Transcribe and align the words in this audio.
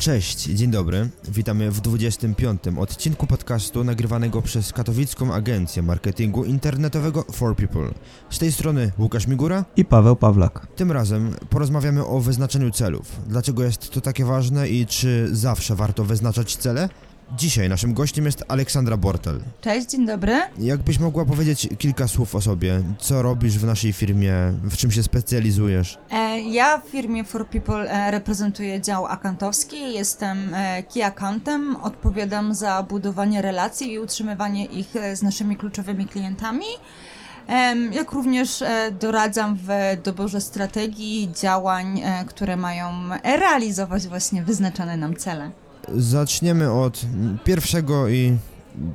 Cześć, 0.00 0.42
dzień 0.42 0.70
dobry. 0.70 1.08
Witamy 1.28 1.70
w 1.70 1.80
25. 1.80 2.62
odcinku 2.78 3.26
podcastu 3.26 3.84
nagrywanego 3.84 4.42
przez 4.42 4.72
katowicką 4.72 5.34
agencję 5.34 5.82
marketingu 5.82 6.44
internetowego 6.44 7.24
For 7.32 7.56
People. 7.56 7.90
Z 8.30 8.38
tej 8.38 8.52
strony 8.52 8.92
Łukasz 8.98 9.26
Migura 9.26 9.64
i 9.76 9.84
Paweł 9.84 10.16
Pawlak. 10.16 10.66
Tym 10.76 10.92
razem 10.92 11.34
porozmawiamy 11.50 12.06
o 12.06 12.20
wyznaczeniu 12.20 12.70
celów. 12.70 13.20
Dlaczego 13.26 13.64
jest 13.64 13.90
to 13.90 14.00
takie 14.00 14.24
ważne 14.24 14.68
i 14.68 14.86
czy 14.86 15.28
zawsze 15.32 15.74
warto 15.74 16.04
wyznaczać 16.04 16.56
cele? 16.56 16.88
Dzisiaj 17.36 17.68
naszym 17.68 17.94
gościem 17.94 18.26
jest 18.26 18.44
Aleksandra 18.48 18.96
Bortel. 18.96 19.40
Cześć, 19.60 19.90
dzień 19.90 20.06
dobry. 20.06 20.40
Jakbyś 20.58 20.98
mogła 20.98 21.24
powiedzieć 21.24 21.68
kilka 21.78 22.08
słów 22.08 22.34
o 22.34 22.40
sobie? 22.40 22.82
Co 22.98 23.22
robisz 23.22 23.58
w 23.58 23.64
naszej 23.64 23.92
firmie? 23.92 24.32
W 24.62 24.76
czym 24.76 24.90
się 24.90 25.02
specjalizujesz? 25.02 25.98
E, 26.10 26.40
ja 26.40 26.78
w 26.78 26.88
firmie 26.88 27.24
For 27.24 27.48
People 27.48 27.90
e, 27.90 28.10
reprezentuję 28.10 28.80
dział 28.80 29.06
akantowski. 29.06 29.92
Jestem 29.94 30.54
e, 30.54 30.82
key 30.82 31.04
accountem. 31.04 31.76
Odpowiadam 31.76 32.54
za 32.54 32.82
budowanie 32.82 33.42
relacji 33.42 33.92
i 33.92 33.98
utrzymywanie 33.98 34.64
ich 34.64 34.94
z 35.14 35.22
naszymi 35.22 35.56
kluczowymi 35.56 36.06
klientami. 36.06 36.66
Jak 37.92 38.12
również 38.12 38.64
doradzam 39.00 39.56
w 39.56 39.68
doborze 40.04 40.40
strategii, 40.40 41.30
działań, 41.40 42.02
które 42.26 42.56
mają 42.56 42.92
realizować 43.24 44.06
właśnie 44.06 44.42
wyznaczone 44.42 44.96
nam 44.96 45.16
cele. 45.16 45.50
Zaczniemy 45.96 46.72
od 46.72 47.00
pierwszego 47.44 48.08
i 48.08 48.36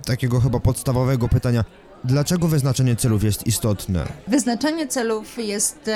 takiego 0.05 0.39
chyba 0.39 0.59
podstawowego 0.59 1.27
pytania. 1.27 1.63
Dlaczego 2.03 2.47
wyznaczenie 2.47 2.95
celów 2.95 3.23
jest 3.23 3.47
istotne? 3.47 4.05
Wyznaczenie 4.27 4.87
celów 4.87 5.37
jest 5.37 5.89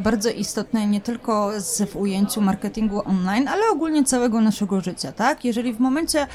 bardzo 0.00 0.30
istotne 0.30 0.86
nie 0.86 1.00
tylko 1.00 1.50
w 1.90 1.96
ujęciu 1.96 2.40
marketingu 2.40 3.08
online, 3.08 3.48
ale 3.48 3.62
ogólnie 3.72 4.04
całego 4.04 4.40
naszego 4.40 4.80
życia, 4.80 5.12
tak? 5.12 5.44
Jeżeli 5.44 5.74
w 5.74 5.80
momencie, 5.80 6.26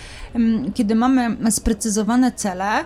kiedy 0.74 0.96
mamy 0.96 1.52
sprecyzowane 1.52 2.32
cele, 2.32 2.86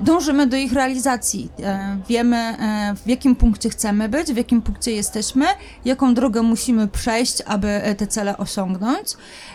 dążymy 0.00 0.46
do 0.46 0.56
ich 0.56 0.72
realizacji. 0.72 1.48
E, 1.62 1.96
wiemy, 2.08 2.36
e, 2.36 2.94
w 3.04 3.08
jakim 3.08 3.36
punkcie 3.36 3.70
chcemy 3.70 4.08
być, 4.08 4.32
w 4.32 4.36
jakim 4.36 4.62
punkcie 4.62 4.92
jesteśmy, 4.92 5.46
jaką 5.84 6.14
drogę 6.14 6.42
musimy 6.42 6.88
przejść, 6.88 7.42
aby 7.46 7.80
te 7.96 8.06
cele 8.06 8.36
osiągnąć. 8.36 9.08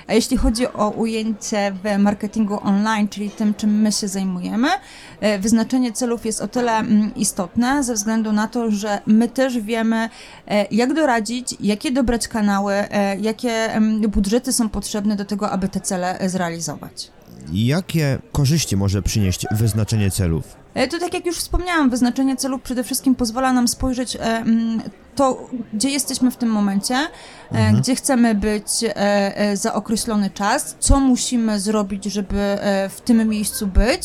A 0.07 0.13
jeśli 0.13 0.37
chodzi 0.37 0.67
o 0.67 0.89
ujęcie 0.89 1.73
w 1.83 1.97
marketingu 1.97 2.59
online, 2.63 3.07
czyli 3.07 3.29
tym, 3.29 3.53
czym 3.53 3.81
my 3.81 3.91
się 3.91 4.07
zajmujemy, 4.07 4.67
wyznaczenie 5.39 5.91
celów 5.91 6.25
jest 6.25 6.41
o 6.41 6.47
tyle 6.47 6.71
mm, 6.71 7.15
istotne, 7.15 7.83
ze 7.83 7.93
względu 7.93 8.31
na 8.31 8.47
to, 8.47 8.71
że 8.71 9.01
my 9.05 9.27
też 9.27 9.59
wiemy, 9.59 10.09
jak 10.71 10.93
doradzić, 10.93 11.55
jakie 11.59 11.91
dobrać 11.91 12.27
kanały, 12.27 12.73
jakie 13.21 13.73
mm, 13.73 14.01
budżety 14.01 14.53
są 14.53 14.69
potrzebne 14.69 15.15
do 15.15 15.25
tego, 15.25 15.49
aby 15.49 15.69
te 15.69 15.79
cele 15.79 16.19
zrealizować. 16.29 17.11
Jakie 17.53 18.19
korzyści 18.31 18.77
może 18.77 19.01
przynieść 19.01 19.45
wyznaczenie 19.51 20.11
celów? 20.11 20.61
E, 20.73 20.87
to 20.87 20.99
tak 20.99 21.13
jak 21.13 21.25
już 21.25 21.37
wspomniałam, 21.37 21.89
wyznaczenie 21.89 22.37
celów 22.37 22.61
przede 22.61 22.83
wszystkim 22.83 23.15
pozwala 23.15 23.53
nam 23.53 23.67
spojrzeć 23.67 24.15
e, 24.15 24.45
to, 25.15 25.49
gdzie 25.73 25.89
jesteśmy 25.89 26.31
w 26.31 26.37
tym 26.37 26.49
momencie, 26.49 26.95
e, 26.95 27.09
mhm. 27.49 27.75
gdzie 27.75 27.95
chcemy 27.95 28.35
być 28.35 28.67
za 29.53 29.73
określony 29.73 30.29
czas, 30.29 30.75
co 30.79 30.99
musimy 30.99 31.59
zrobić, 31.59 32.05
żeby 32.05 32.57
w 32.89 33.01
tym 33.01 33.29
miejscu 33.29 33.67
być. 33.67 34.01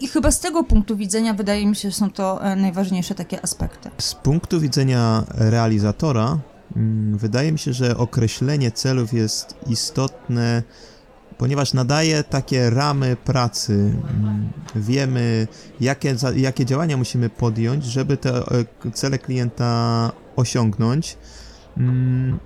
I 0.00 0.08
chyba 0.08 0.30
z 0.30 0.40
tego 0.40 0.64
punktu 0.64 0.96
widzenia 0.96 1.34
wydaje 1.34 1.66
mi 1.66 1.76
się, 1.76 1.90
że 1.90 1.96
są 1.96 2.10
to 2.10 2.40
najważniejsze 2.56 3.14
takie 3.14 3.44
aspekty. 3.44 3.90
Z 3.98 4.14
punktu 4.14 4.60
widzenia 4.60 5.24
realizatora, 5.34 6.38
mm, 6.76 7.18
wydaje 7.18 7.52
mi 7.52 7.58
się, 7.58 7.72
że 7.72 7.96
określenie 7.96 8.70
celów 8.70 9.12
jest 9.12 9.54
istotne 9.66 10.62
ponieważ 11.38 11.72
nadaje 11.72 12.24
takie 12.24 12.70
ramy 12.70 13.16
pracy. 13.24 13.72
Mm, 13.72 14.48
wiemy, 14.76 15.48
jakie, 15.80 16.14
jakie 16.36 16.64
działania 16.66 16.96
musimy 16.96 17.30
podjąć, 17.30 17.84
żeby 17.84 18.16
te 18.16 18.30
e, 18.30 18.64
cele 18.92 19.18
klienta 19.18 20.12
osiągnąć. 20.36 21.16
Mm, 21.76 22.38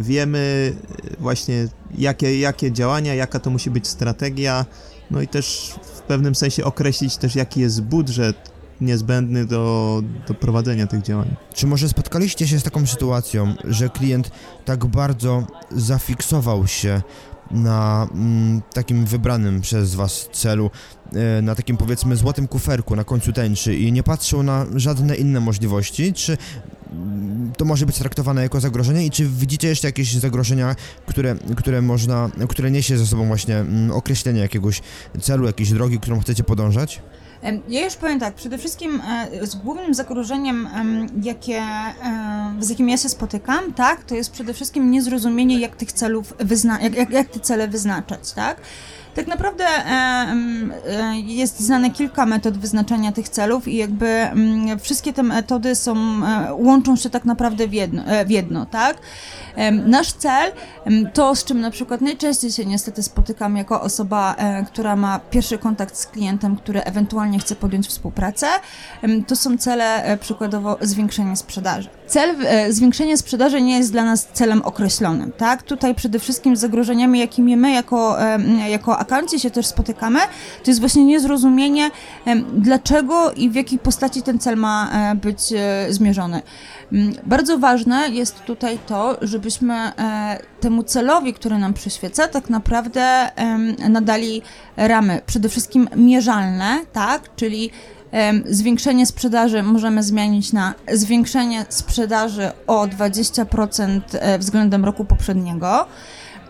wiemy 0.00 0.72
właśnie, 1.18 1.68
jakie, 1.98 2.38
jakie 2.40 2.72
działania, 2.72 3.14
jaka 3.14 3.38
to 3.38 3.50
musi 3.50 3.70
być 3.70 3.88
strategia, 3.88 4.66
no 5.10 5.22
i 5.22 5.28
też 5.28 5.74
w 5.82 6.00
pewnym 6.00 6.34
sensie 6.34 6.64
określić 6.64 7.16
też, 7.16 7.34
jaki 7.36 7.60
jest 7.60 7.82
budżet 7.82 8.58
niezbędny 8.80 9.46
do, 9.46 10.02
do 10.28 10.34
prowadzenia 10.34 10.86
tych 10.86 11.02
działań. 11.02 11.36
Czy 11.54 11.66
może 11.66 11.88
spotkaliście 11.88 12.48
się 12.48 12.58
z 12.58 12.62
taką 12.62 12.86
sytuacją, 12.86 13.54
że 13.64 13.88
klient 13.88 14.30
tak 14.64 14.86
bardzo 14.86 15.46
zafiksował 15.70 16.66
się 16.66 17.02
na 17.50 18.08
mm, 18.14 18.62
takim 18.72 19.04
wybranym 19.04 19.60
przez 19.60 19.94
Was 19.94 20.28
celu, 20.32 20.70
e, 21.12 21.42
na 21.42 21.54
takim 21.54 21.76
powiedzmy 21.76 22.16
złotym 22.16 22.48
kuferku 22.48 22.96
na 22.96 23.04
końcu 23.04 23.32
tęczy 23.32 23.76
i 23.76 23.92
nie 23.92 24.02
patrzą 24.02 24.42
na 24.42 24.66
żadne 24.76 25.16
inne 25.16 25.40
możliwości, 25.40 26.12
czy 26.12 26.36
mm, 26.92 27.52
to 27.56 27.64
może 27.64 27.86
być 27.86 27.98
traktowane 27.98 28.42
jako 28.42 28.60
zagrożenie 28.60 29.06
i 29.06 29.10
czy 29.10 29.26
widzicie 29.26 29.68
jeszcze 29.68 29.88
jakieś 29.88 30.14
zagrożenia, 30.14 30.76
które, 31.06 31.36
które 31.56 31.82
można, 31.82 32.30
które 32.48 32.70
niesie 32.70 32.98
ze 32.98 33.06
sobą 33.06 33.26
właśnie 33.26 33.56
mm, 33.56 33.90
określenie 33.90 34.40
jakiegoś 34.40 34.82
celu, 35.20 35.46
jakiejś 35.46 35.70
drogi, 35.70 35.98
którą 35.98 36.20
chcecie 36.20 36.44
podążać? 36.44 37.02
Ja 37.68 37.84
już 37.84 37.96
powiem 37.96 38.20
tak, 38.20 38.34
przede 38.34 38.58
wszystkim 38.58 39.02
e, 39.40 39.46
z 39.46 39.54
głównym 39.54 39.94
zagrożeniem, 39.94 40.68
jakie, 41.22 41.58
e, 41.58 42.54
z 42.60 42.68
jakim 42.70 42.88
ja 42.88 42.96
się 42.96 43.08
spotykam, 43.08 43.72
tak, 43.72 44.04
to 44.04 44.14
jest 44.14 44.32
przede 44.32 44.54
wszystkim 44.54 44.90
niezrozumienie, 44.90 45.58
jak 45.58 45.76
tych 45.76 45.92
celów 45.92 46.34
wyzna 46.38 46.80
jak, 46.80 46.94
jak, 46.94 47.10
jak 47.10 47.28
te 47.28 47.40
cele 47.40 47.68
wyznaczać, 47.68 48.32
tak. 48.32 48.60
Tak 49.14 49.26
naprawdę 49.26 49.64
e, 49.64 50.36
jest 51.26 51.60
znane 51.60 51.90
kilka 51.90 52.26
metod 52.26 52.58
wyznaczania 52.58 53.12
tych 53.12 53.28
celów 53.28 53.68
i 53.68 53.76
jakby 53.76 54.06
mm, 54.06 54.78
wszystkie 54.78 55.12
te 55.12 55.22
metody 55.22 55.74
są, 55.74 55.96
łączą 56.58 56.96
się 56.96 57.10
tak 57.10 57.24
naprawdę 57.24 57.68
w 57.68 57.72
jedno, 57.72 58.02
w 58.26 58.30
jedno 58.30 58.66
tak. 58.66 58.96
Nasz 59.86 60.12
cel, 60.12 60.52
to 61.14 61.34
z 61.34 61.44
czym 61.44 61.60
na 61.60 61.70
przykład 61.70 62.00
najczęściej 62.00 62.52
się 62.52 62.64
niestety 62.64 63.02
spotykam 63.02 63.56
jako 63.56 63.80
osoba, 63.80 64.34
e, 64.38 64.64
która 64.64 64.96
ma 64.96 65.20
pierwszy 65.30 65.58
kontakt 65.58 65.96
z 65.96 66.06
klientem, 66.06 66.56
który 66.56 66.84
ewentualnie 66.84 67.38
chce 67.38 67.54
podjąć 67.54 67.86
współpracę, 67.86 68.46
to 69.26 69.36
są 69.36 69.58
cele 69.58 70.04
e, 70.04 70.16
przykładowo 70.16 70.76
zwiększenie 70.80 71.36
sprzedaży. 71.36 71.88
Cel 72.06 72.36
e, 72.46 72.72
zwiększenia 72.72 73.16
sprzedaży 73.16 73.62
nie 73.62 73.78
jest 73.78 73.92
dla 73.92 74.04
nas 74.04 74.28
celem 74.32 74.62
określonym, 74.62 75.32
tak? 75.32 75.62
Tutaj 75.62 75.94
przede 75.94 76.18
wszystkim 76.18 76.56
zagrożeniami, 76.56 77.18
jakimi 77.18 77.56
my 77.56 77.72
jako, 77.72 78.16
jako 78.68 78.97
akanci 78.98 79.40
się 79.40 79.50
też 79.50 79.66
spotykamy, 79.66 80.18
to 80.64 80.70
jest 80.70 80.80
właśnie 80.80 81.04
niezrozumienie, 81.04 81.90
dlaczego 82.52 83.32
i 83.32 83.50
w 83.50 83.54
jakiej 83.54 83.78
postaci 83.78 84.22
ten 84.22 84.38
cel 84.38 84.56
ma 84.56 84.90
być 85.14 85.40
zmierzony. 85.88 86.42
Bardzo 87.26 87.58
ważne 87.58 88.08
jest 88.10 88.44
tutaj 88.44 88.78
to, 88.86 89.16
żebyśmy 89.22 89.74
e, 89.74 90.38
temu 90.60 90.82
celowi, 90.82 91.34
który 91.34 91.58
nam 91.58 91.74
przyświeca, 91.74 92.28
tak 92.28 92.50
naprawdę 92.50 93.30
nadali 93.88 94.42
ramy, 94.76 95.20
przede 95.26 95.48
wszystkim 95.48 95.88
mierzalne, 95.96 96.80
tak, 96.92 97.36
czyli 97.36 97.70
Zwiększenie 98.44 99.06
sprzedaży 99.06 99.62
możemy 99.62 100.02
zmienić 100.02 100.52
na 100.52 100.74
zwiększenie 100.92 101.66
sprzedaży 101.68 102.50
o 102.66 102.86
20% 102.86 104.00
e, 104.12 104.38
względem 104.38 104.84
roku 104.84 105.04
poprzedniego. 105.04 105.86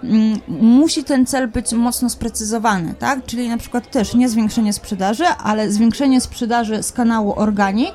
Mm, 0.05 0.41
musi 0.49 1.05
ten 1.05 1.27
cel 1.27 1.49
być 1.49 1.73
mocno 1.73 2.11
sprecyzowany, 2.11 2.95
tak? 2.99 3.27
Czyli 3.27 3.49
na 3.49 3.59
przykład 3.59 3.91
też 3.91 4.15
nie 4.15 4.29
zwiększenie 4.29 4.73
sprzedaży, 4.73 5.25
ale 5.27 5.71
zwiększenie 5.71 6.21
sprzedaży 6.21 6.83
z 6.83 6.93
kanału 6.93 7.33
Organic 7.37 7.93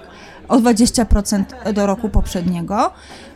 o 0.47 0.57
20% 0.57 1.73
do 1.73 1.85
roku 1.85 2.09
poprzedniego. 2.09 2.91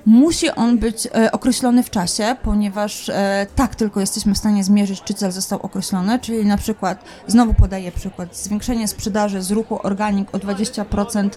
Musi 0.05 0.51
on 0.51 0.77
być 0.77 1.07
e, 1.07 1.31
określony 1.31 1.83
w 1.83 1.89
czasie, 1.89 2.35
ponieważ 2.43 3.09
e, 3.09 3.47
tak 3.55 3.75
tylko 3.75 3.99
jesteśmy 3.99 4.33
w 4.33 4.37
stanie 4.37 4.63
zmierzyć, 4.63 5.03
czy 5.03 5.13
cel 5.13 5.31
został 5.31 5.59
określony, 5.61 6.19
czyli 6.19 6.45
na 6.45 6.57
przykład, 6.57 7.03
znowu 7.27 7.53
podaję 7.53 7.91
przykład, 7.91 8.37
zwiększenie 8.37 8.87
sprzedaży 8.87 9.41
z 9.41 9.51
ruchu 9.51 9.79
organik 9.83 10.35
o 10.35 10.37
20% 10.37 11.29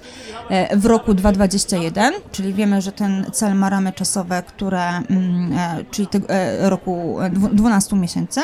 e, 0.51 0.77
w 0.77 0.87
roku 0.87 1.15
2021, 1.15 2.15
czyli 2.33 2.55
wiemy, 2.55 2.81
że 2.81 2.93
ten 2.93 3.27
cel 3.33 3.55
ma 3.55 3.71
ramy 3.71 3.93
czasowe, 3.93 4.43
które, 4.43 4.89
mm, 4.89 5.53
czyli 5.91 6.09
roku 6.61 7.17
12 7.53 7.97
miesięcy. 7.97 8.41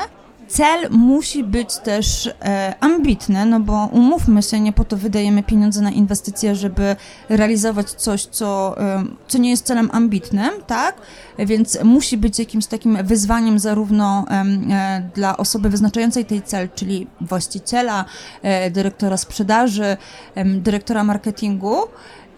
Cel 0.48 0.90
musi 0.90 1.44
być 1.44 1.76
też 1.76 2.26
e, 2.26 2.74
ambitny, 2.80 3.46
no 3.46 3.60
bo 3.60 3.88
umówmy 3.92 4.42
się, 4.42 4.60
nie 4.60 4.72
po 4.72 4.84
to 4.84 4.96
wydajemy 4.96 5.42
pieniądze 5.42 5.82
na 5.82 5.90
inwestycje, 5.90 6.54
żeby 6.54 6.96
realizować 7.28 7.90
coś, 7.90 8.24
co, 8.26 8.80
e, 8.80 9.04
co 9.28 9.38
nie 9.38 9.50
jest 9.50 9.66
celem 9.66 9.90
ambitnym, 9.92 10.50
tak? 10.66 10.94
Więc 11.38 11.78
musi 11.84 12.16
być 12.16 12.38
jakimś 12.38 12.66
takim 12.66 12.98
wyzwaniem 13.04 13.58
zarówno 13.58 14.24
e, 14.30 15.10
dla 15.14 15.36
osoby 15.36 15.70
wyznaczającej 15.70 16.24
tej 16.24 16.42
cel, 16.42 16.68
czyli 16.74 17.06
właściciela, 17.20 18.04
e, 18.42 18.70
dyrektora 18.70 19.16
sprzedaży, 19.16 19.96
dyrektora 20.44 21.04
marketingu, 21.04 21.76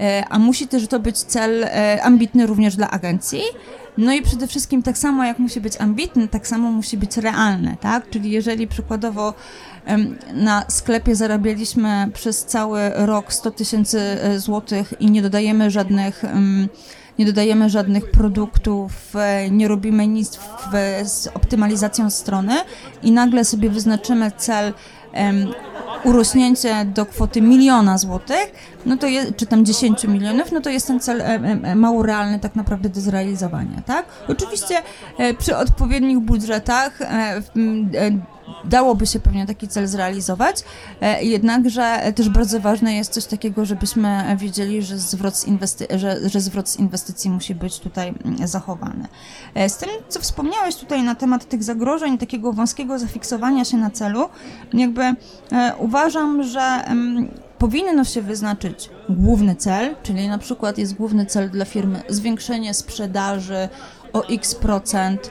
e, 0.01 0.25
a 0.31 0.39
musi 0.39 0.69
też 0.69 0.87
to 0.89 1.01
być 1.01 1.19
cel 1.19 1.65
e, 1.65 2.03
ambitny 2.03 2.47
również 2.47 2.77
dla 2.77 2.91
agencji. 2.91 3.43
No 3.99 4.13
i 4.13 4.23
przede 4.23 4.47
wszystkim 4.47 4.83
tak 4.83 4.99
samo 4.99 5.25
jak 5.25 5.39
musi 5.39 5.61
być 5.61 5.77
ambitny, 5.77 6.29
tak 6.29 6.47
samo 6.47 6.71
musi 6.71 6.97
być 6.97 7.17
realny, 7.17 7.77
tak? 7.81 8.11
Czyli 8.11 8.31
jeżeli 8.31 8.67
przykładowo 8.67 9.35
na 10.33 10.65
sklepie 10.69 11.17
zarabialiśmy 11.17 12.11
przez 12.15 12.45
cały 12.45 12.81
rok 12.95 13.33
100 13.33 13.51
tysięcy 13.51 14.01
e, 14.01 14.39
złotych 14.39 14.95
i 15.01 15.11
nie 15.11 15.23
dodajemy 15.23 15.71
żadnych 15.71 16.23
nie 17.19 17.27
dodajemy 17.27 17.71
żadnych 17.71 18.11
produktów, 18.11 19.17
e, 19.17 19.51
nie 19.51 19.69
robimy 19.69 20.07
nic 20.07 20.37
w, 20.37 20.73
z 21.09 21.27
optymalizacją 21.27 22.11
strony 22.11 22.55
i 23.03 23.13
nagle 23.13 23.45
sobie 23.45 23.71
wyznaczymy 23.71 24.33
cel 24.37 24.73
urośnięcie 26.05 26.85
do 26.85 27.07
kwoty 27.07 27.43
miliona 27.43 27.99
złotych, 27.99 28.53
no 28.87 28.97
to 28.97 29.07
czy 29.37 29.47
tam 29.47 29.65
10 29.65 30.05
milionów, 30.05 30.53
no 30.53 30.61
to 30.61 30.71
jest 30.71 30.87
ten 30.87 31.01
cel 31.01 31.21
e, 31.21 31.25
e, 31.25 31.75
mało 31.75 32.03
realny 32.03 32.39
tak 32.39 32.57
naprawdę 32.57 32.89
do 32.89 33.01
zrealizowania, 33.01 33.83
tak? 33.87 34.07
Oczywiście 34.29 34.83
e, 35.19 35.35
przy 35.35 35.57
odpowiednich 35.57 36.19
budżetach 36.19 36.99
dałoby 38.65 39.07
się 39.07 39.21
pewnie 39.21 39.47
taki 39.47 39.69
cel 39.69 39.87
zrealizować, 39.87 40.65
jednakże 41.21 42.13
też 42.15 42.29
bardzo 42.29 42.61
ważne 42.61 42.95
jest 42.95 43.13
coś 43.13 43.25
takiego, 43.25 43.65
żebyśmy 43.65 44.37
wiedzieli, 44.37 44.83
że 44.83 44.99
zwrot 44.99 45.45
że, 45.97 46.29
że 46.29 46.41
zwrot 46.41 46.69
z 46.69 46.79
inwestycji 46.79 47.31
musi 47.31 47.55
być 47.55 47.79
tutaj 47.79 48.15
mm, 48.25 48.49
zachowany. 48.49 49.09
Z 49.69 49.77
tym, 49.77 49.89
co 50.09 50.21
wspomniałeś 50.21 50.77
tutaj 50.77 51.03
na 51.03 51.15
temat 51.15 51.49
tych 51.49 51.63
zagrożeń, 51.63 52.19
takiego 52.19 52.53
wąskiego 52.53 52.99
zafiksowania 52.99 53.65
się 53.65 53.77
na 53.77 53.91
celu, 53.91 54.29
jakby 54.73 55.15
uważam, 55.79 56.43
że 56.43 56.85
powinno 57.59 58.05
się 58.05 58.23
wyznaczyć 58.23 58.91
główny 59.09 59.57
cel, 59.57 59.97
czyli 60.03 60.29
na 60.29 60.39
przykład 60.39 60.79
jest 60.79 60.95
główny 60.95 61.27
cel 61.27 61.51
dla 61.51 61.65
firmy 61.65 62.03
zwiększenie 62.09 62.75
sprzedaży 62.75 63.69
o 64.13 64.27
x 64.27 64.55
procent 64.55 65.31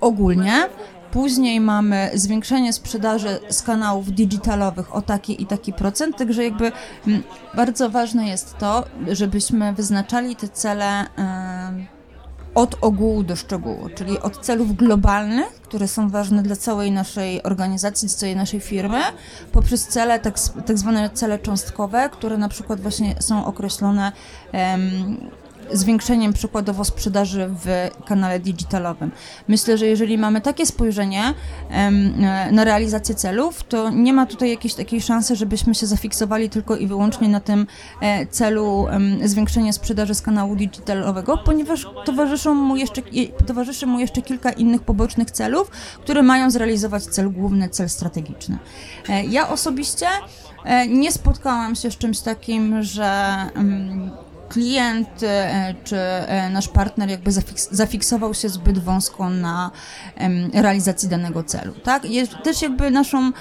ogólnie. 0.00 0.68
Później 1.12 1.60
mamy 1.60 2.10
zwiększenie 2.14 2.72
sprzedaży 2.72 3.40
z 3.50 3.62
kanałów 3.62 4.12
digitalowych 4.12 4.94
o 4.94 5.02
taki 5.02 5.42
i 5.42 5.46
taki 5.46 5.72
procent, 5.72 6.16
także 6.16 6.44
jakby 6.44 6.72
m, 7.06 7.22
bardzo 7.54 7.90
ważne 7.90 8.28
jest 8.28 8.58
to, 8.58 8.84
żebyśmy 9.12 9.72
wyznaczali 9.72 10.36
te 10.36 10.48
cele 10.48 11.06
od 12.54 12.76
ogółu 12.80 13.22
do 13.22 13.36
szczegółu, 13.36 13.88
czyli 13.94 14.18
od 14.20 14.38
celów 14.38 14.76
globalnych, 14.76 15.46
które 15.46 15.88
są 15.88 16.08
ważne 16.08 16.42
dla 16.42 16.56
całej 16.56 16.92
naszej 16.92 17.42
organizacji, 17.42 18.08
dla 18.08 18.16
całej 18.16 18.36
naszej 18.36 18.60
firmy, 18.60 19.00
poprzez 19.52 19.86
cele, 19.86 20.18
tak, 20.18 20.34
tak 20.66 20.78
zwane 20.78 21.10
cele 21.10 21.38
cząstkowe, 21.38 22.08
które 22.12 22.38
na 22.38 22.48
przykład 22.48 22.80
właśnie 22.80 23.14
są 23.20 23.46
określone 23.46 24.12
zwiększeniem 25.72 26.32
przykładowo 26.32 26.84
sprzedaży 26.84 27.50
w 27.64 27.90
kanale 28.06 28.40
digitalowym. 28.40 29.10
Myślę, 29.48 29.78
że 29.78 29.86
jeżeli 29.86 30.18
mamy 30.18 30.40
takie 30.40 30.66
spojrzenie 30.66 31.34
na 32.52 32.64
realizację 32.64 33.14
celów, 33.14 33.62
to 33.62 33.90
nie 33.90 34.12
ma 34.12 34.26
tutaj 34.26 34.50
jakiejś 34.50 34.74
takiej 34.74 35.00
szansy, 35.00 35.36
żebyśmy 35.36 35.74
się 35.74 35.86
zafiksowali 35.86 36.50
tylko 36.50 36.76
i 36.76 36.86
wyłącznie 36.86 37.28
na 37.28 37.40
tym 37.40 37.66
e, 38.00 38.26
celu 38.26 38.86
zwiększenia 39.24 39.72
sprzedaży 39.72 40.14
z 40.14 40.22
kanału 40.22 40.56
digitalowego, 40.56 41.38
ponieważ 41.38 41.86
towarzyszą 42.04 42.54
mu 42.54 42.76
jeszcze, 42.76 43.02
towarzyszy 43.46 43.86
mu 43.86 43.98
jeszcze 43.98 44.22
kilka 44.22 44.50
innych 44.50 44.82
pobocznych 44.82 45.30
celów, 45.30 45.70
które 46.00 46.22
mają 46.22 46.50
zrealizować 46.50 47.04
cel 47.04 47.30
główny, 47.30 47.68
cel 47.68 47.88
strategiczny. 47.88 48.58
E, 49.08 49.24
ja 49.24 49.48
osobiście 49.48 50.06
e, 50.64 50.86
nie 50.88 51.12
spotkałam 51.12 51.76
się 51.76 51.90
z 51.90 51.96
czymś 51.96 52.20
takim, 52.20 52.82
że 52.82 53.34
klient 54.48 55.22
e, 55.22 55.74
czy 55.84 55.96
e, 55.96 56.50
nasz 56.50 56.68
partner 56.68 57.08
jakby 57.08 57.30
zafiksował 57.70 58.34
się 58.34 58.48
zbyt 58.48 58.78
wąsko 58.78 59.30
na 59.30 59.70
realizacji 60.54 61.08
danego 61.08 61.44
celu, 61.44 61.72
tak? 61.72 62.04
Jest 62.04 62.32
też 62.44 62.62
jakby 62.62 62.90
naszą 62.90 63.32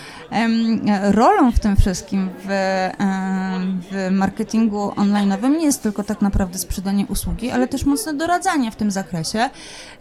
rolą 1.02 1.52
w 1.52 1.60
tym 1.60 1.76
wszystkim 1.76 2.30
w, 2.46 2.50
w 3.92 4.12
marketingu 4.12 4.90
online'owym 4.90 5.58
nie 5.58 5.66
jest 5.66 5.84
tylko 5.84 6.04
tak 6.04 6.22
naprawdę 6.22 6.60
sprzedanie 6.60 7.06
usługi, 7.06 7.52
ale 7.52 7.68
też 7.68 7.86
mocne 7.86 8.14
doradzanie 8.14 8.72
w 8.72 8.76
tym 8.76 8.92
zakresie, 8.92 9.50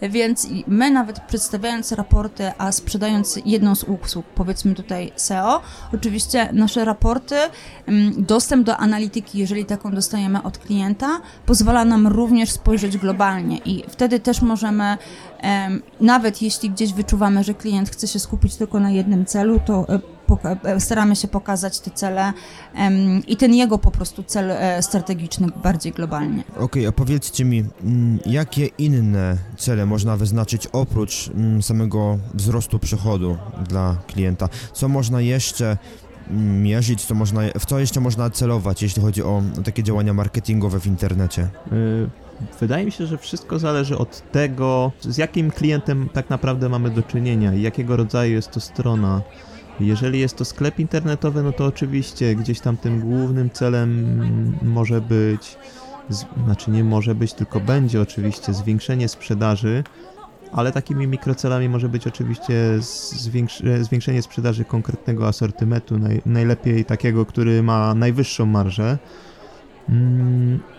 więc 0.02 0.48
my 0.66 0.90
nawet 0.90 1.20
przedstawiając 1.20 1.92
raporty, 1.92 2.52
a 2.58 2.72
sprzedając 2.72 3.38
jedną 3.44 3.74
z 3.74 3.84
usług, 3.84 4.26
powiedzmy 4.34 4.74
tutaj 4.74 5.12
SEO, 5.16 5.60
oczywiście 5.94 6.48
nasze 6.52 6.84
raporty, 6.84 7.36
dostęp 8.16 8.66
do 8.66 8.76
analityki, 8.76 9.38
jeżeli 9.38 9.64
taką 9.64 9.90
dostajemy 9.90 10.42
od 10.42 10.58
klienta, 10.58 11.20
pozwala 11.46 11.84
nam 11.84 12.06
również 12.06 12.50
spojrzeć 12.50 12.98
globalnie. 12.98 13.58
I 13.64 13.84
wtedy 13.88 14.20
też 14.20 14.42
możemy, 14.42 14.96
nawet 16.00 16.42
jeśli 16.42 16.70
gdzieś 16.70 16.92
wyczuwamy, 16.92 17.44
że 17.44 17.54
klient 17.54 17.90
chce 17.90 18.08
się 18.08 18.18
skupić 18.18 18.56
tylko 18.56 18.80
na 18.80 18.90
jednym 18.90 19.26
celu, 19.26 19.60
to 19.66 19.88
e, 19.88 20.15
staramy 20.78 21.16
się 21.16 21.28
pokazać 21.28 21.80
te 21.80 21.90
cele 21.90 22.32
i 23.26 23.36
ten 23.36 23.54
jego 23.54 23.78
po 23.78 23.90
prostu 23.90 24.22
cel 24.22 24.50
e, 24.50 24.82
strategiczny 24.82 25.48
bardziej 25.62 25.92
globalnie. 25.92 26.44
Okej, 26.50 26.64
okay, 26.64 26.88
a 26.88 26.92
powiedzcie 26.92 27.44
mi, 27.44 27.64
mm, 27.84 28.18
jakie 28.26 28.66
inne 28.66 29.36
cele 29.56 29.86
można 29.86 30.16
wyznaczyć 30.16 30.66
oprócz 30.66 31.28
mm, 31.28 31.62
samego 31.62 32.18
wzrostu 32.34 32.78
przychodu 32.78 33.36
dla 33.68 33.96
klienta? 34.06 34.48
Co 34.72 34.88
można 34.88 35.20
jeszcze 35.20 35.76
mierzyć, 36.30 37.04
co 37.04 37.14
można, 37.14 37.40
w 37.58 37.66
co 37.66 37.78
jeszcze 37.78 38.00
można 38.00 38.30
celować, 38.30 38.82
jeśli 38.82 39.02
chodzi 39.02 39.22
o 39.22 39.42
takie 39.64 39.82
działania 39.82 40.14
marketingowe 40.14 40.80
w 40.80 40.86
internecie? 40.86 41.48
Y, 41.72 42.08
wydaje 42.60 42.84
mi 42.84 42.92
się, 42.92 43.06
że 43.06 43.18
wszystko 43.18 43.58
zależy 43.58 43.98
od 43.98 44.32
tego, 44.32 44.92
z 45.00 45.16
jakim 45.16 45.50
klientem 45.50 46.08
tak 46.12 46.30
naprawdę 46.30 46.68
mamy 46.68 46.90
do 46.90 47.02
czynienia 47.02 47.54
i 47.54 47.62
jakiego 47.62 47.96
rodzaju 47.96 48.32
jest 48.32 48.50
to 48.50 48.60
strona. 48.60 49.22
Jeżeli 49.80 50.20
jest 50.20 50.36
to 50.36 50.44
sklep 50.44 50.78
internetowy, 50.78 51.42
no 51.42 51.52
to 51.52 51.64
oczywiście 51.64 52.34
gdzieś 52.34 52.60
tam 52.60 52.76
tym 52.76 53.00
głównym 53.00 53.50
celem 53.50 54.18
może 54.62 55.00
być, 55.00 55.56
znaczy 56.44 56.70
nie 56.70 56.84
może 56.84 57.14
być, 57.14 57.32
tylko 57.32 57.60
będzie 57.60 58.00
oczywiście 58.00 58.54
zwiększenie 58.54 59.08
sprzedaży, 59.08 59.84
ale 60.52 60.72
takimi 60.72 61.06
mikrocelami 61.06 61.68
może 61.68 61.88
być 61.88 62.06
oczywiście 62.06 62.54
zwiększenie 63.80 64.22
sprzedaży 64.22 64.64
konkretnego 64.64 65.28
asortymentu, 65.28 65.98
naj, 65.98 66.22
najlepiej 66.26 66.84
takiego, 66.84 67.26
który 67.26 67.62
ma 67.62 67.94
najwyższą 67.94 68.46
marżę. 68.46 68.98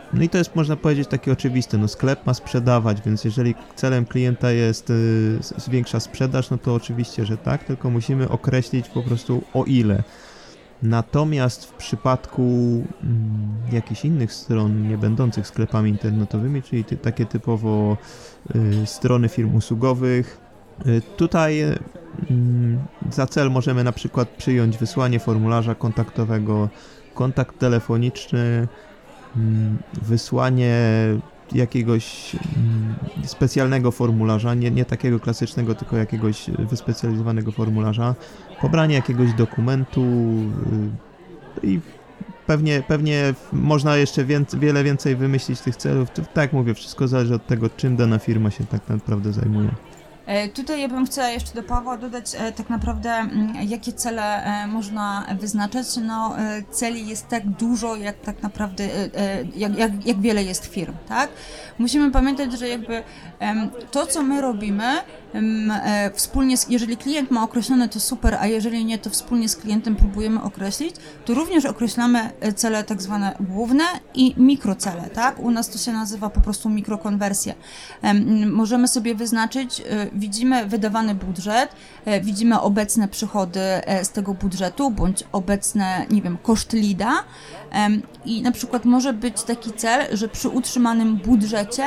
Mm, 0.08 0.18
no 0.20 0.24
i 0.24 0.30
to 0.30 0.38
jest, 0.38 0.56
można 0.56 0.76
powiedzieć, 0.76 1.08
takie 1.08 1.32
oczywiste. 1.32 1.78
No 1.78 1.88
sklep 1.88 2.26
ma 2.26 2.34
sprzedawać, 2.34 3.02
więc 3.06 3.24
jeżeli 3.24 3.56
celem 3.76 4.06
klienta 4.06 4.52
jest 4.52 4.90
y, 4.90 5.40
zwiększa 5.58 6.00
sprzedaż, 6.00 6.50
no 6.50 6.58
to 6.58 6.74
oczywiście, 6.74 7.26
że 7.26 7.38
tak, 7.38 7.64
tylko 7.64 7.90
musimy 7.90 8.30
określić 8.30 8.90
po 8.90 9.04
prostu 9.04 9.44
o 9.54 9.64
ile. 9.64 10.04
Natomiast 10.84 11.66
w 11.66 11.74
przypadku 11.74 12.42
mm, 13.04 13.48
jakichś 13.72 14.06
innych 14.06 14.34
stron 14.34 14.88
nie 14.90 14.98
będących 14.98 15.48
sklepami 15.48 15.90
internetowymi, 15.90 16.62
czyli 16.62 16.84
ty, 16.84 16.98
takie 16.98 17.26
typowo 17.26 17.98
y, 18.56 18.86
strony 18.86 19.30
firm 19.30 19.56
usługowych, 19.56 20.40
y, 20.88 21.02
tutaj 21.18 21.62
y, 21.62 21.78
za 23.12 23.28
cel 23.28 23.52
możemy 23.52 23.84
na 23.84 23.92
przykład 23.92 24.30
przyjąć 24.30 24.78
wysłanie 24.78 25.20
formularza 25.20 25.76
kontaktowego, 25.76 26.70
kontakt 27.14 27.60
telefoniczny, 27.60 28.40
mm, 28.40 28.68
wysłanie 30.02 30.76
jakiegoś 31.52 32.36
mm, 32.36 32.96
specjalnego 33.24 33.92
formularza, 33.92 34.54
nie, 34.54 34.72
nie 34.72 34.86
takiego 34.86 35.20
klasycznego, 35.20 35.76
tylko 35.76 35.98
jakiegoś 35.98 36.50
wyspecjalizowanego 36.50 37.52
formularza, 37.52 38.16
pobranie 38.62 38.96
jakiegoś 38.96 39.34
dokumentu 39.34 40.02
y, 41.64 41.68
i 41.68 41.80
pewnie, 42.48 42.84
pewnie 42.88 43.34
można 43.54 43.98
jeszcze 43.98 44.26
więcej, 44.26 44.60
wiele 44.60 44.84
więcej 44.84 45.16
wymyślić 45.16 45.62
tych 45.62 45.76
celów. 45.76 46.10
Tak 46.34 46.54
mówię, 46.54 46.74
wszystko 46.74 47.08
zależy 47.08 47.36
od 47.36 47.48
tego, 47.48 47.70
czym 47.70 47.96
dana 47.96 48.20
firma 48.20 48.52
się 48.52 48.66
tak 48.66 48.90
naprawdę 48.90 49.34
zajmuje. 49.34 49.70
E, 50.28 50.50
tutaj 50.50 50.82
ja 50.82 50.88
bym 50.88 51.06
chciała 51.06 51.30
jeszcze 51.30 51.54
do 51.54 51.64
Pawła 51.64 51.98
dodać 51.98 52.36
e, 52.36 52.52
tak 52.52 52.70
naprawdę, 52.70 53.10
mm, 53.10 53.56
jakie 53.70 53.94
cele 53.94 54.44
e, 54.44 54.68
można 54.68 55.26
wyznaczać. 55.40 55.88
No, 55.98 56.36
celi 56.72 57.08
jest 57.08 57.28
tak 57.28 57.50
dużo, 57.50 57.96
jak 57.96 58.20
tak 58.20 58.44
naprawdę, 58.44 58.88
jak, 59.56 59.78
jak, 59.78 60.06
jak 60.06 60.22
wiele 60.22 60.44
jest 60.44 60.66
firm, 60.66 60.94
tak? 61.08 61.30
Musimy 61.78 62.12
pamiętać, 62.12 62.60
że 62.60 62.68
jakby 62.70 63.04
to, 63.92 64.06
co 64.08 64.24
my 64.24 64.42
robimy, 64.42 64.94
wspólnie, 66.14 66.58
z, 66.58 66.70
jeżeli 66.70 66.98
klient 66.98 67.32
ma 67.32 67.44
określone, 67.44 67.90
to 67.90 68.00
super, 68.00 68.38
a 68.40 68.48
jeżeli 68.48 68.86
nie, 68.86 68.98
to 68.98 69.10
wspólnie 69.10 69.50
z 69.50 69.56
klientem 69.56 69.96
próbujemy 69.96 70.42
określić, 70.42 70.96
to 71.26 71.34
również 71.34 71.66
określamy 71.66 72.32
e, 72.40 72.54
cele 72.54 72.84
tak 72.84 73.02
zwane 73.02 73.36
główne 73.40 73.84
i 74.14 74.34
mikrocele, 74.38 75.10
tak? 75.14 75.40
U 75.40 75.52
nas 75.52 75.70
to 75.70 75.78
się 75.78 75.92
nazywa 75.92 76.30
po 76.30 76.42
prostu 76.42 76.70
mikrokonwersje. 76.70 77.56
Em, 78.02 78.52
Możemy 78.52 78.88
sobie 78.88 79.16
wyznaczyć, 79.16 79.80
e, 79.82 79.84
widzimy 80.14 80.66
wydawany 80.66 81.16
budżet, 81.16 81.76
e, 82.06 82.22
widzimy 82.22 82.62
obecne 82.62 83.08
przychody 83.08 83.60
e, 83.60 84.06
z 84.06 84.10
tego 84.10 84.34
budżetu, 84.34 84.92
bądź 84.92 85.24
obecne, 85.32 86.06
nie 86.12 86.22
wiem, 86.22 86.38
koszt 86.44 86.74
lida 86.74 87.24
i 88.26 88.42
na 88.42 88.52
przykład 88.52 88.86
może 88.86 89.14
być 89.14 89.44
taki 89.44 89.72
cel, 89.72 90.18
że 90.18 90.28
przy 90.28 90.50
utrzymanym 90.50 91.18
budżecie 91.18 91.84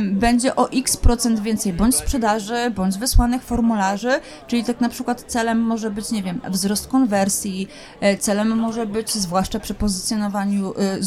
będzie 0.00 0.56
o 0.56 0.70
x 0.70 0.96
procent 0.96 1.40
więcej 1.40 1.72
bądź 1.72 1.96
sprzedaży, 1.96 2.70
bądź 2.70 2.98
wysłanych 2.98 3.42
formularzy, 3.42 4.20
czyli 4.46 4.64
tak 4.64 4.80
na 4.80 4.88
przykład 4.88 5.24
celem 5.26 5.60
może 5.60 5.90
być, 5.90 6.10
nie 6.10 6.22
wiem, 6.22 6.40
wzrost 6.50 6.88
konwersji, 6.88 7.68
e, 8.00 8.16
celem 8.16 8.48
może 8.48 8.86
być, 8.86 9.14
zwłaszcza 9.14 9.60
przy 9.60 9.74
pozycjonowaniu 9.74 10.74
e, 10.74 10.82
e, 10.82 10.98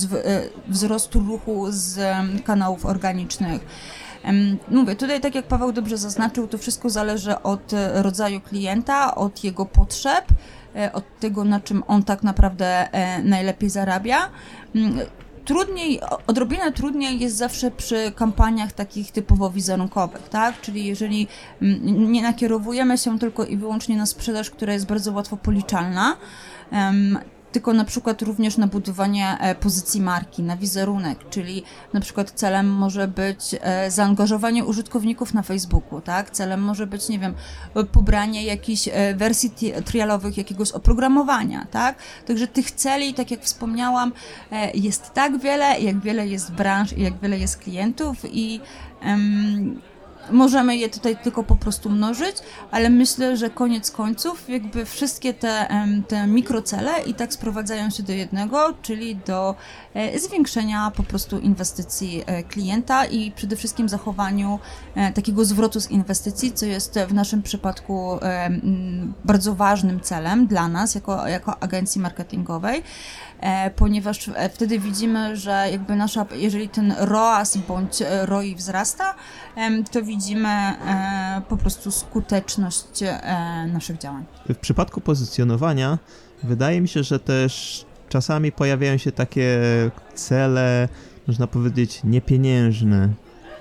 wzrostu 0.68 1.20
ruchu 1.20 1.66
z 1.70 2.00
kanałów 2.44 2.86
organicznych. 2.86 3.66
Mówię, 4.68 4.96
tutaj 4.96 5.22
tak 5.22 5.36
jak 5.36 5.46
Paweł 5.46 5.72
dobrze 5.72 5.98
zaznaczył, 5.98 6.48
to 6.48 6.58
wszystko 6.58 6.90
zależy 6.90 7.42
od 7.42 7.72
rodzaju 7.94 8.42
klienta, 8.42 9.16
od 9.16 9.44
jego 9.44 9.66
potrzeb, 9.66 10.26
od 10.94 11.20
tego, 11.20 11.44
na 11.44 11.60
czym 11.60 11.84
on 11.88 12.04
tak 12.04 12.24
naprawdę 12.24 12.88
najlepiej 13.24 13.70
zarabia. 13.70 14.30
Trudniej, 15.46 16.00
odrobinę 16.28 16.72
trudniej 16.72 17.20
jest 17.20 17.38
zawsze 17.38 17.72
przy 17.72 18.12
kampaniach 18.16 18.72
takich 18.72 19.12
typowo 19.12 19.50
wizerunkowych, 19.50 20.30
tak? 20.30 20.62
Czyli 20.62 20.86
jeżeli 20.86 21.28
mm, 21.62 22.12
nie 22.12 22.22
nakierowujemy 22.22 22.98
się 22.98 23.20
tylko 23.20 23.46
i 23.46 23.58
wyłącznie 23.58 23.98
na 23.98 24.06
sprzedaż, 24.06 24.50
która 24.50 24.74
jest 24.74 24.86
bardzo 24.88 25.12
łatwo 25.12 25.38
policzalna, 25.38 26.18
tylko 27.52 27.74
na 27.74 27.86
przykład 27.86 28.22
również 28.22 28.58
na 28.58 28.68
budowanie 28.68 29.38
e, 29.40 29.56
pozycji 29.56 30.02
marki, 30.02 30.44
na 30.44 30.58
wizerunek, 30.58 31.30
czyli 31.30 31.64
na 31.94 32.00
przykład 32.00 32.32
celem 32.32 32.74
może 32.74 33.08
być 33.08 33.56
e, 33.62 33.92
zaangażowanie 33.92 34.66
użytkowników 34.66 35.34
na 35.34 35.42
Facebooku, 35.42 36.02
tak? 36.02 36.30
Celem 36.30 36.62
może 36.62 36.88
być, 36.88 37.10
nie 37.10 37.20
wiem, 37.20 37.34
pobranie 37.92 38.44
jakichś 38.44 38.88
e, 38.88 39.16
wersji 39.16 39.52
tri- 39.52 39.84
trialowych 39.84 40.38
jakiegoś 40.38 40.72
oprogramowania, 40.72 41.68
tak? 41.72 41.96
Także 42.28 42.48
tych 42.48 42.72
celi, 42.72 43.14
tak 43.14 43.32
jak 43.32 43.42
wspomniałam, 43.44 44.12
jest 44.74 45.14
tak 45.14 45.40
wiele, 45.40 45.80
jak 45.80 46.00
wiele 46.00 46.28
jest 46.28 46.52
branż 46.52 46.94
i 46.94 47.02
jak 47.02 47.20
wiele 47.20 47.38
jest 47.38 47.58
klientów 47.58 48.18
i 48.32 48.60
możemy 50.32 50.78
je 50.78 50.90
tutaj 50.90 51.18
tylko 51.24 51.44
po 51.44 51.56
prostu 51.56 51.90
mnożyć, 51.90 52.36
ale 52.72 52.90
myślę, 52.90 53.38
że 53.38 53.50
koniec 53.50 53.92
końców 53.92 54.50
jakby 54.50 54.86
wszystkie 54.86 55.34
te, 55.34 55.68
te 56.08 56.28
mikrocele 56.28 56.92
i 57.06 57.14
tak 57.14 57.34
sprowadzają 57.34 57.90
się 57.90 58.04
do 58.04 58.14
jednego, 58.14 58.74
czyli 58.82 59.16
do 59.16 59.56
e, 59.94 60.20
zwiększenia 60.20 60.92
po 60.96 61.04
prostu 61.04 61.40
inwestycji 61.40 62.24
e, 62.26 62.44
klienta 62.44 63.06
i 63.06 63.32
przede 63.32 63.56
wszystkim 63.56 63.90
zachowaniu 63.90 64.60
e, 64.96 65.14
takiego 65.14 65.46
zwrotu 65.46 65.80
z 65.80 65.92
inwestycji, 65.92 66.52
co 66.52 66.66
jest 66.66 67.00
w 67.08 67.14
naszym 67.14 67.42
przypadku 67.42 68.20
bardzo 69.26 69.56
ważnym 69.56 70.00
celem 70.00 70.48
dla 70.48 70.68
nas 70.68 70.96
jako, 70.96 71.28
jako 71.28 71.64
agencji 71.64 72.02
marketingowej 72.02 72.84
ponieważ 73.76 74.30
e, 74.36 74.50
wtedy 74.50 74.80
widzimy, 74.80 75.36
że 75.38 75.68
jakby 75.72 75.96
nasza, 75.96 76.26
jeżeli 76.36 76.70
ten 76.70 76.94
ROAS 76.98 77.58
bądź 77.58 78.02
e, 78.02 78.26
ROI 78.26 78.56
wzrasta, 78.56 79.16
to 79.92 80.04
widzimy 80.04 80.50
e, 80.50 81.42
po 81.50 81.58
prostu 81.58 81.92
skuteczność 81.92 83.04
e, 83.04 83.68
naszych 83.74 83.98
działań. 83.98 84.24
W 84.50 84.58
przypadku 84.58 85.02
pozycjonowania 85.02 85.98
wydaje 86.44 86.82
mi 86.82 86.88
się, 86.88 87.04
że 87.04 87.20
też 87.20 87.86
czasami 88.10 88.52
pojawiają 88.52 88.98
się 88.98 89.12
takie 89.12 89.60
cele, 90.14 90.90
można 91.28 91.48
powiedzieć, 91.48 92.02
niepieniężne, 92.04 93.10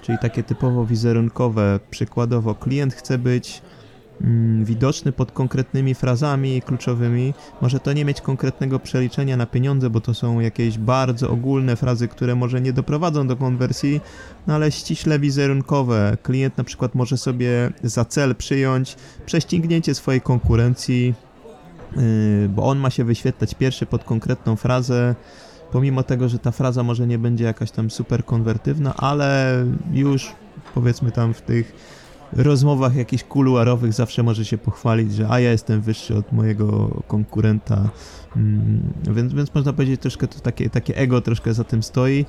czyli 0.02 0.18
takie 0.18 0.42
typowo 0.42 0.86
wizerunkowe. 0.86 1.80
Przykładowo, 1.90 2.54
klient 2.54 2.94
chce 2.94 3.18
być 3.18 3.62
mm, 4.20 4.64
widoczny 4.64 5.12
pod 5.12 5.32
konkretnymi 5.32 5.94
frazami 5.94 6.62
kluczowymi. 6.62 7.34
Może 7.60 7.80
to 7.80 7.92
nie 7.92 8.04
mieć 8.04 8.20
konkretnego 8.20 8.78
przeliczenia 8.78 9.36
na 9.36 9.46
pieniądze, 9.46 9.90
bo 9.90 10.00
to 10.00 10.14
są 10.14 10.40
jakieś 10.40 10.78
bardzo 10.78 11.30
ogólne 11.30 11.76
frazy, 11.76 12.08
które 12.08 12.34
może 12.34 12.60
nie 12.60 12.72
doprowadzą 12.72 13.26
do 13.26 13.36
konwersji, 13.36 14.00
no 14.46 14.54
ale 14.54 14.72
ściśle 14.72 15.18
wizerunkowe. 15.18 16.16
Klient 16.22 16.58
na 16.58 16.64
przykład 16.64 16.94
może 16.94 17.16
sobie 17.16 17.70
za 17.82 18.04
cel 18.04 18.36
przyjąć 18.36 18.96
prześcignięcie 19.26 19.94
swojej 19.94 20.20
konkurencji, 20.20 21.14
yy, 21.96 22.48
bo 22.48 22.62
on 22.62 22.78
ma 22.78 22.90
się 22.90 23.04
wyświetlać 23.04 23.54
pierwszy 23.54 23.86
pod 23.86 24.04
konkretną 24.04 24.56
frazę, 24.56 25.14
pomimo 25.72 26.02
tego, 26.02 26.28
że 26.28 26.38
ta 26.38 26.50
fraza 26.50 26.82
może 26.82 27.06
nie 27.06 27.18
będzie 27.18 27.44
jakaś 27.44 27.70
tam 27.70 27.90
super 27.90 28.24
konwertywna, 28.24 28.94
ale 28.96 29.56
już 29.92 30.32
powiedzmy 30.74 31.12
tam 31.12 31.34
w 31.34 31.42
tych 31.42 31.72
rozmowach 32.32 32.96
jakichś 32.96 33.24
kuluarowych 33.24 33.92
zawsze 33.92 34.22
może 34.22 34.44
się 34.44 34.58
pochwalić, 34.58 35.14
że 35.14 35.26
a 35.30 35.40
ja 35.40 35.50
jestem 35.50 35.80
wyższy 35.80 36.16
od 36.16 36.32
mojego 36.32 37.02
konkurenta, 37.08 37.90
Mm, 38.36 38.92
więc, 39.14 39.32
więc 39.32 39.54
można 39.54 39.72
powiedzieć 39.72 40.00
troszkę 40.00 40.26
to 40.26 40.40
takie, 40.40 40.70
takie 40.70 40.96
ego 40.96 41.20
troszkę 41.20 41.54
za 41.54 41.64
tym 41.64 41.82
stoi. 41.82 42.26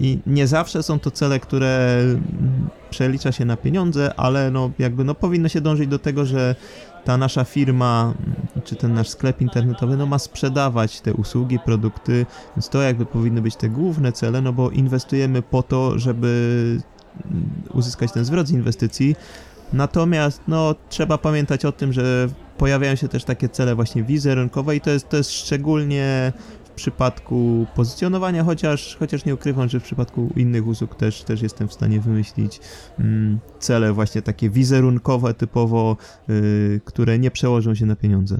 I 0.00 0.18
nie 0.26 0.46
zawsze 0.46 0.82
są 0.82 0.98
to 0.98 1.10
cele, 1.10 1.40
które 1.40 1.98
mm, 2.00 2.68
przelicza 2.90 3.32
się 3.32 3.44
na 3.44 3.56
pieniądze, 3.56 4.14
ale 4.16 4.50
no 4.50 4.70
jakby 4.78 5.04
no 5.04 5.14
powinno 5.14 5.48
się 5.48 5.60
dążyć 5.60 5.88
do 5.88 5.98
tego, 5.98 6.26
że 6.26 6.54
ta 7.04 7.16
nasza 7.16 7.44
firma, 7.44 8.14
mm, 8.26 8.36
czy 8.64 8.76
ten 8.76 8.94
nasz 8.94 9.08
sklep 9.08 9.40
internetowy, 9.40 9.96
no 9.96 10.06
ma 10.06 10.18
sprzedawać 10.18 11.00
te 11.00 11.14
usługi, 11.14 11.58
produkty, 11.58 12.26
więc 12.56 12.68
to 12.68 12.82
jakby 12.82 13.06
powinny 13.06 13.42
być 13.42 13.56
te 13.56 13.68
główne 13.68 14.12
cele, 14.12 14.40
no 14.40 14.52
bo 14.52 14.70
inwestujemy 14.70 15.42
po 15.42 15.62
to, 15.62 15.98
żeby 15.98 16.80
uzyskać 17.74 18.12
ten 18.12 18.24
zwrot 18.24 18.46
z 18.48 18.50
inwestycji. 18.50 19.16
Natomiast 19.72 20.40
no 20.48 20.74
trzeba 20.88 21.18
pamiętać 21.18 21.64
o 21.64 21.72
tym, 21.72 21.92
że 21.92 22.28
pojawiają 22.58 22.96
się 22.96 23.08
też 23.08 23.24
takie 23.24 23.48
cele 23.48 23.74
właśnie 23.74 24.02
wizerunkowe 24.02 24.76
i 24.76 24.80
to 24.80 24.90
jest, 24.90 25.08
to 25.08 25.16
jest 25.16 25.32
szczególnie 25.32 26.32
w 26.64 26.70
przypadku 26.70 27.66
pozycjonowania, 27.74 28.44
chociaż, 28.44 28.96
chociaż 28.98 29.24
nie 29.24 29.34
ukrywam, 29.34 29.68
że 29.68 29.80
w 29.80 29.82
przypadku 29.82 30.32
innych 30.36 30.66
usług 30.66 30.94
też, 30.94 31.22
też 31.22 31.42
jestem 31.42 31.68
w 31.68 31.72
stanie 31.72 32.00
wymyślić 32.00 32.60
mm, 32.98 33.38
cele 33.58 33.92
właśnie 33.92 34.22
takie 34.22 34.50
wizerunkowe 34.50 35.34
typowo, 35.34 35.96
y, 36.30 36.80
które 36.84 37.18
nie 37.18 37.30
przełożą 37.30 37.74
się 37.74 37.86
na 37.86 37.96
pieniądze. 37.96 38.36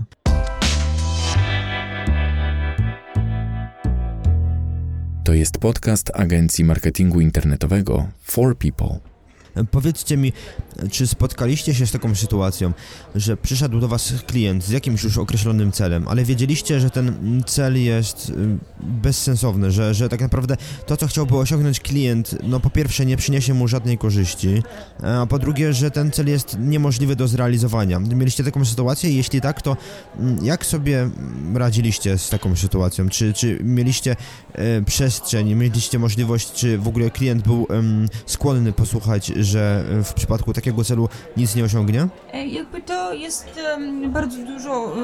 To 5.24 5.34
jest 5.34 5.58
podcast 5.58 6.10
agencji 6.14 6.64
marketingu 6.64 7.20
internetowego 7.20 8.08
For 8.22 8.58
People. 8.58 9.13
Powiedzcie 9.70 10.16
mi, 10.16 10.32
czy 10.90 11.06
spotkaliście 11.06 11.74
się 11.74 11.86
z 11.86 11.92
taką 11.92 12.14
sytuacją, 12.14 12.72
że 13.14 13.36
przyszedł 13.36 13.80
do 13.80 13.88
Was 13.88 14.12
klient 14.26 14.64
z 14.64 14.70
jakimś 14.70 15.04
już 15.04 15.18
określonym 15.18 15.72
celem, 15.72 16.08
ale 16.08 16.24
wiedzieliście, 16.24 16.80
że 16.80 16.90
ten 16.90 17.42
cel 17.46 17.82
jest 17.82 18.30
y, 18.30 18.34
bezsensowny, 18.80 19.72
że, 19.72 19.94
że 19.94 20.08
tak 20.08 20.20
naprawdę 20.20 20.56
to, 20.86 20.96
co 20.96 21.06
chciałby 21.06 21.36
osiągnąć 21.36 21.80
klient, 21.80 22.36
no 22.42 22.60
po 22.60 22.70
pierwsze 22.70 23.06
nie 23.06 23.16
przyniesie 23.16 23.54
mu 23.54 23.68
żadnej 23.68 23.98
korzyści, 23.98 24.62
a 25.02 25.26
po 25.26 25.38
drugie, 25.38 25.72
że 25.72 25.90
ten 25.90 26.10
cel 26.10 26.28
jest 26.28 26.56
niemożliwy 26.60 27.16
do 27.16 27.28
zrealizowania. 27.28 28.00
Mieliście 28.00 28.44
taką 28.44 28.64
sytuację? 28.64 29.10
Jeśli 29.10 29.40
tak, 29.40 29.62
to 29.62 29.76
mm, 30.18 30.44
jak 30.44 30.66
sobie 30.66 31.10
radziliście 31.54 32.18
z 32.18 32.28
taką 32.28 32.56
sytuacją? 32.56 33.08
Czy, 33.08 33.32
czy 33.32 33.58
mieliście 33.62 34.16
e, 34.52 34.82
przestrzeń, 34.82 35.54
mieliście 35.54 35.98
możliwość, 35.98 36.52
czy 36.52 36.78
w 36.78 36.88
ogóle 36.88 37.10
klient 37.10 37.42
był 37.42 37.66
skłonny 38.26 38.72
posłuchać, 38.72 39.32
że 39.44 39.84
w 40.04 40.14
przypadku 40.14 40.52
takiego 40.52 40.84
celu 40.84 41.08
nic 41.36 41.54
nie 41.54 41.64
osiągnie? 41.64 42.06
E, 42.32 42.46
Jakby 42.46 42.82
to 42.82 43.12
jest 43.12 43.60
bardzo 44.08 44.38
dużo, 44.38 44.96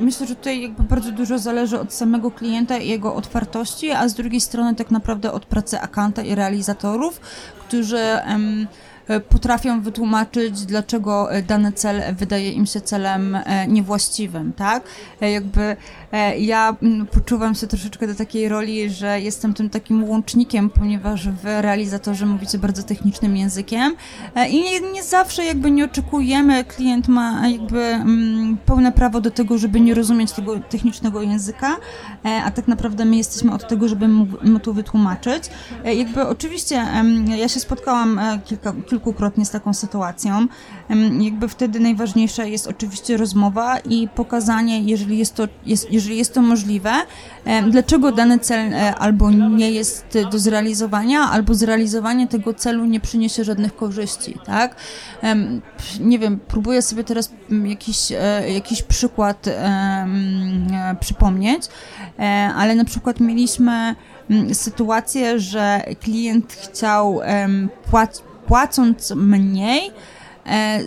myślę, 0.00 0.26
że 0.26 0.36
tutaj 0.36 0.62
jakby 0.62 0.82
bardzo 0.82 1.12
dużo 1.12 1.38
zależy 1.38 1.80
od 1.80 1.92
samego 1.92 2.30
klienta 2.30 2.78
i 2.78 2.88
jego 2.88 3.14
otwartości, 3.14 3.90
a 3.90 4.08
z 4.08 4.14
drugiej 4.14 4.40
strony 4.40 4.74
tak 4.74 4.90
naprawdę 4.90 5.32
od 5.32 5.46
pracy 5.46 5.80
akanta 5.80 6.22
i 6.22 6.34
realizatorów, 6.34 7.20
którzy 7.68 7.98
e, 7.98 9.20
potrafią 9.28 9.80
wytłumaczyć, 9.82 10.66
dlaczego 10.66 11.32
e, 11.32 11.42
dany 11.42 11.72
cel 11.72 12.02
wydaje 12.14 12.52
im 12.52 12.66
się 12.66 12.80
celem 12.80 13.34
e, 13.34 13.66
niewłaściwym, 13.68 14.52
tak? 14.52 14.82
E, 15.20 15.30
Jakby 15.30 15.60
e, 15.62 15.76
ja 16.38 16.76
mm, 16.82 17.06
poczuwam 17.06 17.54
się 17.54 17.66
troszeczkę 17.66 18.06
do 18.06 18.14
takiej 18.14 18.48
roli, 18.48 18.90
że 18.90 19.20
jestem 19.20 19.54
tym 19.54 19.70
takim 19.70 20.04
łącznikiem, 20.04 20.70
ponieważ 20.70 21.28
wy 21.28 21.62
realizatorzy 21.62 22.26
mówicie 22.26 22.58
bardzo 22.58 22.82
technicznym 22.82 23.36
językiem 23.36 23.96
e, 24.34 24.48
i 24.48 24.62
nie, 24.62 24.80
nie 24.92 25.02
zawsze 25.02 25.44
jakby 25.44 25.70
nie 25.70 25.84
oczekujemy, 25.84 26.64
klient 26.64 27.08
ma 27.08 27.48
jakby 27.48 27.80
mm, 27.80 28.56
pełne 28.66 28.92
prawo 28.92 29.20
do 29.20 29.30
tego, 29.30 29.58
żeby 29.58 29.80
nie 29.80 29.94
rozumieć 29.94 30.32
tego 30.32 30.60
technicznego 30.60 31.22
języka, 31.22 31.76
e, 32.24 32.42
a 32.44 32.50
tak 32.50 32.68
naprawdę 32.68 33.04
my 33.04 33.16
jesteśmy 33.16 33.52
od 33.52 33.68
tego, 33.68 33.88
żeby 33.88 34.08
mu, 34.08 34.26
to 34.62 34.72
wytłumaczyć. 34.72 35.44
E, 35.84 35.94
jakby 35.94 36.26
oczywiście 36.26 36.86
ja 37.38 37.48
się 37.48 37.60
spotkałam 37.60 38.18
e, 38.18 38.38
kilka, 38.44 38.72
kilku 38.88 39.10
kilkukrotnie 39.10 39.44
z 39.44 39.50
taką 39.50 39.74
sytuacją. 39.74 40.46
Jakby 41.20 41.48
wtedy 41.48 41.80
najważniejsza 41.80 42.44
jest 42.44 42.66
oczywiście 42.66 43.16
rozmowa 43.16 43.78
i 43.78 44.08
pokazanie, 44.08 44.80
jeżeli 44.80 45.18
jest 45.18 45.34
to, 45.34 45.48
jest, 45.66 45.90
jeżeli 46.00 46.18
jest 46.18 46.34
to 46.34 46.42
możliwe, 46.42 46.92
dlaczego 47.70 48.12
dany 48.12 48.38
cel 48.38 48.74
e, 48.74 48.94
albo 48.94 49.30
nie 49.30 49.70
jest 49.70 50.18
do 50.32 50.38
zrealizowania, 50.38 51.20
albo 51.20 51.54
zrealizowanie 51.54 52.28
tego 52.28 52.54
celu 52.54 52.84
nie 52.84 53.00
przyniesie 53.00 53.44
żadnych 53.44 53.76
korzyści, 53.76 54.38
tak? 54.46 54.76
Nie 56.00 56.18
wiem, 56.18 56.40
próbuję 56.48 56.82
sobie 56.82 57.04
teraz 57.04 57.32
mm, 57.50 57.66
jakiś, 57.66 58.12
e, 58.12 58.52
jakiś 58.52 58.82
przykład 58.82 59.48
e, 59.48 60.96
przypomnieć, 61.00 61.62
ale 62.56 62.74
na 62.74 62.84
przykład 62.84 63.20
mieliśmy 63.20 63.94
mm, 64.30 64.54
sytuację, 64.54 65.40
że 65.40 65.82
klient 66.00 66.52
chciał 66.52 67.20
płac- 67.92 68.22
płacąc 68.46 69.10
mniej 69.16 69.90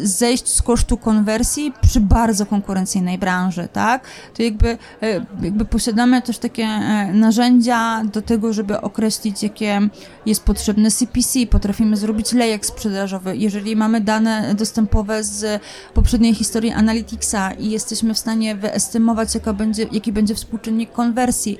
zejść 0.01 0.47
z 0.47 0.61
kosztu 0.61 0.97
konwersji 0.97 1.73
przy 1.81 1.99
bardzo 1.99 2.45
konkurencyjnej 2.45 3.17
branży, 3.17 3.67
tak? 3.73 4.07
To 4.33 4.43
jakby, 4.43 4.77
e, 5.01 5.25
jakby 5.41 5.65
posiadamy 5.65 6.21
też 6.21 6.37
takie 6.37 6.63
e, 6.63 7.13
narzędzia 7.13 8.03
do 8.03 8.21
tego, 8.21 8.53
żeby 8.53 8.81
określić, 8.81 9.43
jakie 9.43 9.81
jest 10.25 10.43
potrzebne 10.43 10.91
CPC, 10.91 11.47
potrafimy 11.47 11.97
zrobić 11.97 12.33
lejek 12.33 12.65
sprzedażowy. 12.65 13.37
Jeżeli 13.37 13.75
mamy 13.75 14.01
dane 14.01 14.55
dostępowe 14.55 15.23
z 15.23 15.61
poprzedniej 15.93 16.35
historii 16.35 16.71
Analyticsa 16.71 17.51
i 17.51 17.69
jesteśmy 17.69 18.13
w 18.13 18.17
stanie 18.17 18.55
wyestymować, 18.55 19.35
jaka 19.35 19.53
będzie, 19.53 19.85
jaki 19.91 20.11
będzie 20.11 20.35
współczynnik 20.35 20.91
konwersji, 20.91 21.59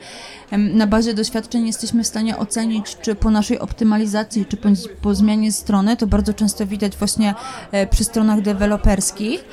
na 0.58 0.88
bazie 0.88 1.14
doświadczeń 1.14 1.68
jesteśmy 1.68 2.04
w 2.04 2.08
stanie 2.08 2.38
ocenić, 2.38 2.98
czy 3.02 3.16
po 3.16 3.30
naszej 3.30 3.60
optymalizacji, 3.60 4.46
czy 4.46 4.58
po, 4.58 4.70
po 5.02 5.16
zmianie 5.16 5.52
strony, 5.52 5.98
to 5.98 6.08
bardzo 6.08 6.34
często 6.34 6.68
widać 6.68 6.98
właśnie 6.98 7.36
e, 7.72 7.83
przy 7.88 8.04
stronach 8.04 8.42
deweloperskich, 8.42 9.46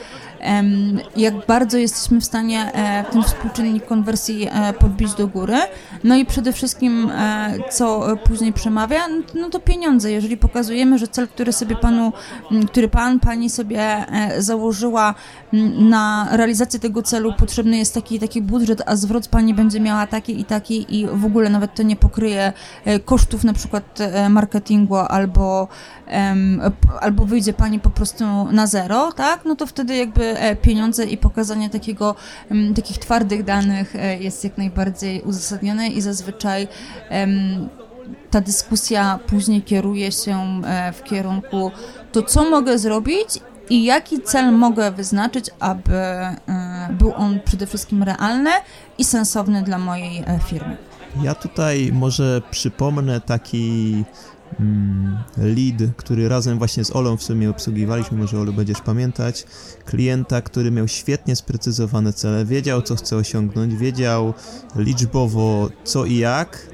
jak 1.16 1.46
bardzo 1.46 1.78
jesteśmy 1.78 2.20
w 2.20 2.24
stanie 2.24 2.72
e, 2.74 3.04
ten 3.12 3.22
współczynnik 3.22 3.86
konwersji 3.86 4.48
e, 4.52 4.72
podbić 4.72 5.14
do 5.14 5.28
góry. 5.28 5.56
No 6.04 6.16
i 6.16 6.26
przede 6.26 6.52
wszystkim, 6.52 7.10
e, 7.10 7.54
co 7.70 8.16
później 8.24 8.52
przemawia, 8.52 9.00
no, 9.34 9.50
to 9.50 9.60
pieniądze. 9.60 10.10
Jeżeli 10.12 10.36
pokazujemy, 10.36 10.98
że 10.98 11.08
cel, 11.08 11.28
który 11.28 11.52
sobie 11.52 11.76
panu, 11.76 12.12
który 12.66 12.88
pan, 12.88 13.20
pani 13.20 13.50
sobie 13.50 14.06
założyła 14.38 15.14
na 15.78 16.28
realizację 16.30 16.80
tego 16.80 17.02
celu, 17.02 17.32
potrzebny 17.38 17.78
jest 17.78 17.94
taki 17.94 18.18
taki 18.18 18.42
budżet, 18.42 18.82
a 18.86 18.96
zwrot 18.96 19.28
pani 19.28 19.54
będzie 19.54 19.80
miała 19.80 20.06
taki 20.06 20.40
i 20.40 20.44
taki 20.44 21.00
i 21.00 21.06
w 21.06 21.24
ogóle 21.24 21.50
nawet 21.50 21.74
to 21.74 21.82
nie 21.82 21.96
pokryje 21.96 22.52
kosztów 23.04 23.44
na 23.44 23.52
przykład 23.52 23.98
marketingu 24.30 24.96
albo, 24.96 25.68
albo 27.00 27.24
wyjdzie 27.24 27.52
pani 27.52 27.80
po 27.80 27.90
prostu 27.90 28.24
na 28.52 28.66
zero, 28.66 29.12
tak? 29.12 29.40
No 29.44 29.56
to 29.56 29.66
wtedy 29.66 29.96
jakby 29.96 30.29
pieniądze 30.62 31.04
i 31.04 31.16
pokazanie 31.16 31.70
takiego, 31.70 32.14
em, 32.50 32.74
takich 32.74 32.98
twardych 32.98 33.44
danych 33.44 33.96
e, 33.96 34.18
jest 34.18 34.44
jak 34.44 34.58
najbardziej 34.58 35.22
uzasadnione 35.22 35.88
i 35.88 36.00
zazwyczaj 36.00 36.68
ta 38.30 38.40
dyskusja 38.40 39.18
później 39.26 39.62
kieruje 39.62 40.12
się 40.12 40.62
e, 40.64 40.92
w 40.92 41.02
kierunku 41.02 41.70
to, 42.12 42.22
co 42.22 42.50
mogę 42.50 42.78
zrobić 42.78 43.40
i 43.70 43.84
jaki 43.84 44.20
cel 44.20 44.52
mogę 44.52 44.90
wyznaczyć, 44.90 45.50
aby 45.60 45.94
e, 45.94 46.36
był 46.90 47.12
on 47.14 47.40
przede 47.44 47.66
wszystkim 47.66 48.02
realny 48.02 48.50
i 48.98 49.04
sensowny 49.04 49.62
dla 49.62 49.78
mojej 49.78 50.18
e, 50.18 50.38
firmy. 50.46 50.76
Ja 51.22 51.34
tutaj 51.34 51.90
może 51.92 52.42
przypomnę 52.50 53.20
taki 53.20 53.92
mm, 53.92 54.04
lead, 55.36 55.96
który 55.96 56.28
razem 56.28 56.58
właśnie 56.58 56.84
z 56.84 56.96
Olą 56.96 57.16
w 57.16 57.22
sumie 57.22 57.50
obsługiwaliśmy, 57.50 58.18
może 58.18 58.40
Olu 58.40 58.52
będziesz 58.52 58.80
pamiętać, 58.80 59.46
klienta, 59.84 60.42
który 60.42 60.70
miał 60.70 60.88
świetnie 60.88 61.36
sprecyzowane 61.36 62.12
cele, 62.12 62.44
wiedział 62.44 62.82
co 62.82 62.96
chce 62.96 63.16
osiągnąć, 63.16 63.74
wiedział 63.74 64.34
liczbowo 64.76 65.68
co 65.84 66.04
i 66.04 66.16
jak, 66.16 66.68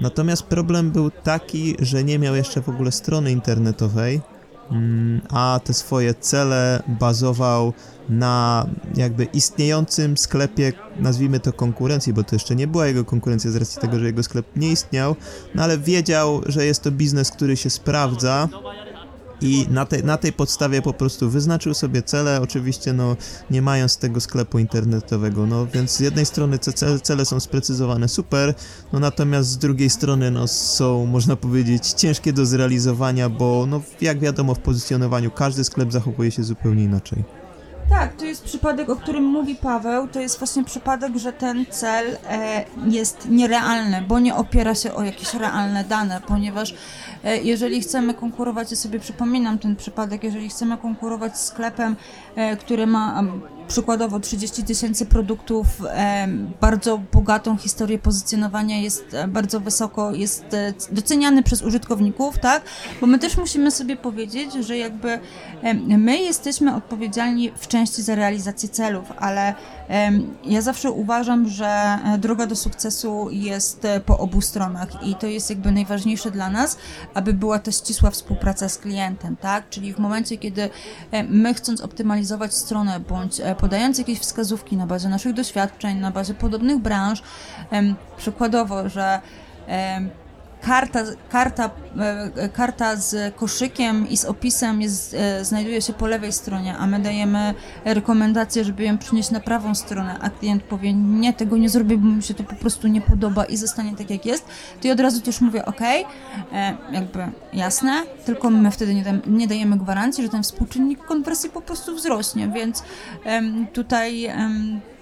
natomiast 0.00 0.42
problem 0.42 0.90
był 0.90 1.10
taki, 1.10 1.76
że 1.78 2.04
nie 2.04 2.18
miał 2.18 2.34
jeszcze 2.34 2.62
w 2.62 2.68
ogóle 2.68 2.92
strony 2.92 3.32
internetowej, 3.32 4.14
mm, 4.14 4.39
a 5.28 5.60
te 5.64 5.74
swoje 5.74 6.14
cele 6.14 6.82
bazował 6.88 7.72
na 8.08 8.66
jakby 8.94 9.24
istniejącym 9.24 10.16
sklepie, 10.16 10.72
nazwijmy 10.96 11.40
to 11.40 11.52
konkurencji, 11.52 12.12
bo 12.12 12.24
to 12.24 12.34
jeszcze 12.36 12.56
nie 12.56 12.66
była 12.66 12.86
jego 12.86 13.04
konkurencja 13.04 13.50
z 13.50 13.56
racji 13.56 13.80
tego, 13.80 13.98
że 13.98 14.06
jego 14.06 14.22
sklep 14.22 14.46
nie 14.56 14.72
istniał, 14.72 15.16
no 15.54 15.62
ale 15.62 15.78
wiedział, 15.78 16.40
że 16.46 16.66
jest 16.66 16.82
to 16.82 16.90
biznes, 16.90 17.30
który 17.30 17.56
się 17.56 17.70
sprawdza 17.70 18.48
i 19.40 19.66
na, 19.70 19.86
tej 19.86 20.04
na 20.04 20.16
tej 20.16 20.32
podstawie 20.32 20.82
po 20.82 20.92
prostu 20.92 21.30
wyznaczył 21.30 21.74
sobie 21.74 22.02
cele, 22.02 22.40
oczywiście 22.40 22.92
no 22.92 23.16
nie 23.50 23.62
mając 23.62 23.96
tego 23.96 24.20
sklepu 24.20 24.58
internetowego, 24.58 25.46
no 25.46 25.66
więc 25.66 25.90
z 25.90 26.00
jednej 26.00 26.26
strony 26.26 26.58
te 26.58 26.72
cele, 26.72 27.00
cele 27.00 27.24
są 27.24 27.40
sprecyzowane 27.40 28.08
super, 28.08 28.54
no 28.92 29.00
natomiast 29.00 29.48
z 29.48 29.58
drugiej 29.58 29.90
strony 29.90 30.30
no 30.30 30.48
są, 30.48 31.06
można 31.06 31.36
powiedzieć, 31.36 31.88
ciężkie 31.88 32.32
do 32.32 32.46
zrealizowania, 32.46 33.28
bo 33.28 33.66
no 33.68 33.80
jak 34.00 34.18
wiadomo 34.18 34.54
w 34.54 34.58
pozycjonowaniu 34.58 35.30
każdy 35.30 35.64
sklep 35.64 35.92
zachowuje 35.92 36.30
się 36.30 36.42
zupełnie 36.42 36.84
inaczej. 36.84 37.24
Tak, 38.00 38.16
to 38.16 38.24
jest 38.24 38.44
przypadek, 38.44 38.90
o 38.90 38.96
którym 38.96 39.24
mówi 39.24 39.54
Paweł. 39.54 40.08
To 40.08 40.20
jest 40.20 40.38
właśnie 40.38 40.64
przypadek, 40.64 41.16
że 41.16 41.32
ten 41.32 41.66
cel 41.70 42.16
e, 42.28 42.64
jest 42.86 43.28
nierealny, 43.30 44.02
bo 44.08 44.18
nie 44.18 44.34
opiera 44.34 44.74
się 44.74 44.94
o 44.94 45.02
jakieś 45.02 45.34
realne 45.34 45.84
dane, 45.84 46.20
ponieważ 46.26 46.74
e, 47.24 47.36
jeżeli 47.36 47.80
chcemy 47.80 48.14
konkurować, 48.14 48.70
ja 48.70 48.76
sobie 48.76 49.00
przypominam 49.00 49.58
ten 49.58 49.76
przypadek, 49.76 50.24
jeżeli 50.24 50.48
chcemy 50.48 50.78
konkurować 50.78 51.38
z 51.38 51.44
sklepem, 51.44 51.96
e, 52.36 52.56
który 52.56 52.86
ma 52.86 53.22
przykładowo 53.70 54.20
30 54.20 54.62
tysięcy 54.62 55.06
produktów, 55.06 55.66
em, 55.88 56.52
bardzo 56.60 56.98
bogatą 57.12 57.56
historię 57.56 57.98
pozycjonowania, 57.98 58.78
jest 58.78 59.14
e, 59.14 59.28
bardzo 59.28 59.60
wysoko, 59.60 60.14
jest 60.14 60.54
e, 60.54 60.74
doceniany 60.92 61.42
przez 61.42 61.62
użytkowników, 61.62 62.38
tak? 62.38 62.62
Bo 63.00 63.06
my 63.06 63.18
też 63.18 63.36
musimy 63.36 63.70
sobie 63.70 63.96
powiedzieć, 63.96 64.52
że 64.54 64.78
jakby 64.78 65.18
my 65.98 66.18
jesteśmy 66.18 66.74
odpowiedzialni 66.74 67.52
w 67.56 67.68
części 67.68 68.02
za 68.02 68.14
realizację 68.14 68.68
celów, 68.68 69.12
ale 69.16 69.54
ja 70.44 70.62
zawsze 70.62 70.90
uważam, 70.90 71.48
że 71.48 71.66
e, 71.66 72.18
droga 72.18 72.46
do 72.46 72.56
sukcesu 72.56 73.28
jest 73.30 73.84
e, 73.84 74.00
po 74.00 74.18
obu 74.18 74.40
stronach 74.40 75.06
i 75.06 75.14
to 75.14 75.26
jest 75.26 75.50
jakby 75.50 75.72
najważniejsze 75.72 76.30
dla 76.30 76.50
nas, 76.50 76.76
aby 77.14 77.32
była 77.32 77.58
to 77.58 77.72
ścisła 77.72 78.10
współpraca 78.10 78.68
z 78.68 78.78
klientem, 78.78 79.36
tak? 79.36 79.68
Czyli 79.68 79.94
w 79.94 79.98
momencie, 79.98 80.38
kiedy 80.38 80.70
e, 81.10 81.22
my 81.22 81.54
chcąc 81.54 81.80
optymalizować 81.80 82.54
stronę 82.54 83.00
bądź 83.00 83.40
podając 83.58 83.98
jakieś 83.98 84.18
wskazówki 84.18 84.76
na 84.76 84.86
bazie 84.86 85.08
naszych 85.08 85.32
doświadczeń, 85.32 85.98
na 85.98 86.10
bazie 86.10 86.34
podobnych 86.34 86.78
branż, 86.78 87.22
przykładowo, 88.16 88.88
że 88.88 89.20
karta, 90.62 91.04
karta, 91.28 91.70
e, 92.36 92.48
karta 92.48 92.96
z 92.96 93.34
koszykiem 93.34 94.08
i 94.08 94.16
z 94.16 94.24
opisem 94.24 94.82
jest, 94.82 95.14
e, 95.14 95.44
znajduje 95.44 95.82
się 95.82 95.92
po 95.92 96.06
lewej 96.06 96.32
stronie, 96.32 96.76
a 96.76 96.86
my 96.86 96.98
dajemy 96.98 97.54
rekomendację, 97.84 98.64
żeby 98.64 98.84
ją 98.84 98.98
przynieść 98.98 99.30
na 99.30 99.40
prawą 99.40 99.74
stronę, 99.74 100.18
a 100.20 100.30
klient 100.30 100.62
powie, 100.62 100.92
nie, 100.94 101.32
tego 101.32 101.56
nie 101.56 101.68
zrobię, 101.68 101.98
bo 101.98 102.08
mi 102.08 102.22
się 102.22 102.34
to 102.34 102.44
po 102.44 102.54
prostu 102.54 102.88
nie 102.88 103.00
podoba 103.00 103.44
i 103.44 103.56
zostanie 103.56 103.96
tak 103.96 104.10
jak 104.10 104.26
jest, 104.26 104.44
to 104.80 104.88
ja 104.88 104.94
od 104.94 105.00
razu 105.00 105.20
też 105.20 105.40
mówię, 105.40 105.64
ok, 105.64 105.80
jakby 106.92 107.18
jasne, 107.52 108.02
tylko 108.24 108.50
my 108.50 108.70
wtedy 108.70 108.94
nie, 108.94 109.04
nie 109.26 109.48
dajemy 109.48 109.76
gwarancji, 109.78 110.24
że 110.24 110.30
ten 110.30 110.42
współczynnik 110.42 111.04
konwersji 111.04 111.50
po 111.50 111.60
prostu 111.60 111.96
wzrośnie, 111.96 112.48
więc 112.48 112.82
tutaj 113.72 114.30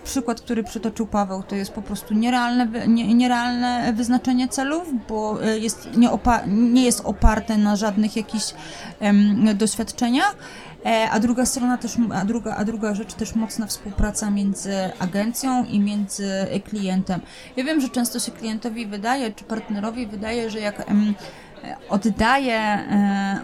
przykład, 0.09 0.41
który 0.41 0.65
przytoczył 0.65 1.07
Paweł, 1.07 1.43
to 1.43 1.57
jest 1.57 1.73
po 1.73 1.83
prostu 1.83 2.15
nierealne, 2.15 2.89
nie, 2.89 3.15
nierealne 3.15 3.93
wyznaczenie 3.93 4.49
celów, 4.49 4.89
bo 5.09 5.45
e, 5.45 5.59
jest, 5.59 5.89
nie, 5.97 6.11
nie 6.47 6.85
jest 6.85 7.01
oparte 7.05 7.59
na 7.59 7.77
żadnych 7.77 8.17
jakichś 8.17 8.55
em, 9.01 9.57
doświadczeniach. 9.57 10.37
E, 10.87 11.11
A 11.11 11.21
druga 11.21 11.47
strona 11.47 11.79
też, 11.79 11.97
a 12.15 12.25
druga, 12.25 12.57
a 12.57 12.65
druga 12.65 12.95
rzecz 12.95 13.15
też 13.15 13.35
mocna 13.35 13.67
współpraca 13.67 14.31
między 14.31 14.75
agencją 14.99 15.65
i 15.65 15.81
między 15.81 16.31
klientem. 16.65 17.21
Ja 17.57 17.65
wiem, 17.65 17.81
że 17.81 17.89
często 17.89 18.19
się 18.19 18.33
klientowi 18.33 18.87
wydaje, 18.87 19.33
czy 19.33 19.45
partnerowi 19.45 20.07
wydaje, 20.07 20.51
że 20.51 20.61
jak 20.61 20.91
em, 20.91 21.15
oddaje, 21.89 22.79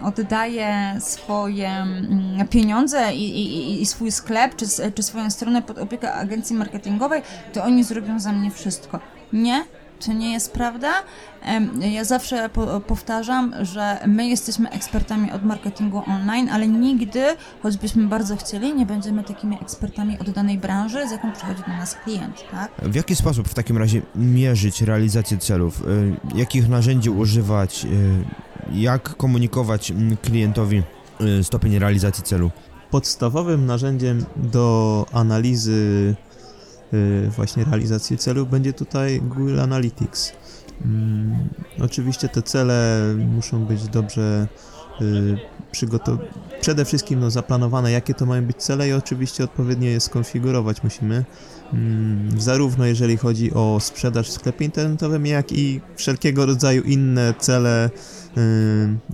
oddaje 0.03 0.95
swoje 0.99 1.69
mm, 1.69 2.47
pieniądze 2.47 3.13
i, 3.13 3.41
i, 3.41 3.81
i 3.81 3.85
swój 3.85 4.11
sklep, 4.11 4.55
czy, 4.55 4.65
czy 4.95 5.03
swoją 5.03 5.29
stronę 5.29 5.61
pod 5.61 5.77
opiekę 5.77 6.13
agencji 6.13 6.55
marketingowej, 6.55 7.21
to 7.53 7.63
oni 7.63 7.83
zrobią 7.83 8.19
za 8.19 8.31
mnie 8.31 8.51
wszystko. 8.51 8.99
Nie, 9.33 9.63
to 10.05 10.13
nie 10.13 10.33
jest 10.33 10.51
prawda. 10.53 10.93
Ja 11.79 12.03
zawsze 12.03 12.49
po, 12.49 12.79
powtarzam, 12.81 13.53
że 13.61 13.99
my 14.07 14.27
jesteśmy 14.27 14.69
ekspertami 14.69 15.31
od 15.31 15.43
marketingu 15.43 16.03
online, 16.07 16.49
ale 16.49 16.67
nigdy, 16.67 17.23
choćbyśmy 17.63 18.07
bardzo 18.07 18.35
chcieli, 18.35 18.73
nie 18.73 18.85
będziemy 18.85 19.23
takimi 19.23 19.57
ekspertami 19.61 20.19
od 20.19 20.29
danej 20.29 20.57
branży, 20.57 21.07
z 21.07 21.11
jaką 21.11 21.31
przychodzi 21.31 21.61
do 21.61 21.67
nas 21.67 21.95
klient, 22.03 22.43
tak? 22.51 22.71
W 22.81 22.95
jaki 22.95 23.15
sposób 23.15 23.47
w 23.49 23.53
takim 23.53 23.77
razie 23.77 24.01
mierzyć 24.15 24.81
realizację 24.81 25.37
celów? 25.37 25.81
Y, 25.87 26.15
Jakich 26.37 26.69
narzędzi 26.69 27.09
używać? 27.09 27.85
Y, 27.85 27.89
Jak 28.73 29.15
komunikować 29.17 29.91
mm, 29.91 30.17
klientowi 30.17 30.83
y, 31.39 31.43
stopień 31.43 31.79
realizacji 31.79 32.23
celu? 32.23 32.51
Podstawowym 32.91 33.65
narzędziem 33.65 34.25
do 34.35 35.05
analizy 35.13 36.15
właśnie 37.35 37.63
realizacji 37.63 38.17
celu 38.17 38.45
będzie 38.45 38.73
tutaj 38.73 39.21
Google 39.21 39.59
Analytics. 39.59 40.33
Mm, 40.85 41.49
oczywiście 41.81 42.29
te 42.29 42.41
cele 42.41 43.01
muszą 43.17 43.65
być 43.65 43.87
dobrze 43.87 44.47
y, 45.01 45.37
przygotowane, 45.71 46.23
przede 46.61 46.85
wszystkim 46.85 47.19
no, 47.19 47.31
zaplanowane, 47.31 47.91
jakie 47.91 48.13
to 48.13 48.25
mają 48.25 48.45
być 48.45 48.57
cele 48.57 48.89
i 48.89 48.93
oczywiście 48.93 49.43
odpowiednio 49.43 49.89
je 49.89 49.99
skonfigurować 49.99 50.83
musimy. 50.83 51.25
Mm, 51.73 52.41
zarówno 52.41 52.85
jeżeli 52.85 53.17
chodzi 53.17 53.53
o 53.53 53.77
sprzedaż 53.79 54.29
w 54.29 54.31
sklepie 54.31 54.65
internetowym, 54.65 55.25
jak 55.25 55.51
i 55.51 55.81
wszelkiego 55.95 56.45
rodzaju 56.45 56.83
inne 56.83 57.33
cele, 57.39 57.89
y, 57.89 58.24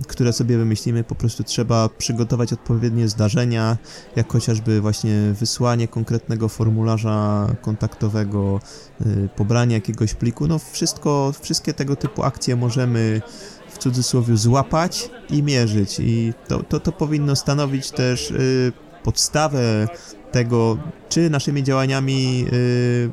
które 0.08 0.32
sobie 0.32 0.58
wymyślimy. 0.58 1.04
Po 1.04 1.14
prostu 1.14 1.44
trzeba 1.44 1.88
przygotować 1.88 2.52
odpowiednie 2.52 3.08
zdarzenia, 3.08 3.78
jak 4.16 4.32
chociażby 4.32 4.80
właśnie 4.80 5.34
wysłanie 5.40 5.88
konkretnego 5.88 6.48
formularza 6.48 7.46
kontaktowego, 7.62 8.60
y, 9.06 9.28
pobranie 9.36 9.74
jakiegoś 9.74 10.14
pliku. 10.14 10.46
No 10.46 10.58
wszystko, 10.58 11.32
wszystkie 11.40 11.74
tego 11.74 11.96
typu 11.96 12.22
akcje 12.22 12.56
możemy 12.56 13.22
w 13.68 13.78
cudzysłowie 13.78 14.36
złapać 14.36 15.10
i 15.30 15.42
mierzyć 15.42 16.00
i 16.00 16.32
to, 16.48 16.62
to, 16.62 16.80
to 16.80 16.92
powinno 16.92 17.36
stanowić 17.36 17.90
też 17.90 18.30
y, 18.30 18.72
podstawę 19.02 19.88
tego, 20.32 20.78
czy 21.08 21.30
naszymi 21.30 21.62
działaniami 21.62 22.46
y, 22.52 23.10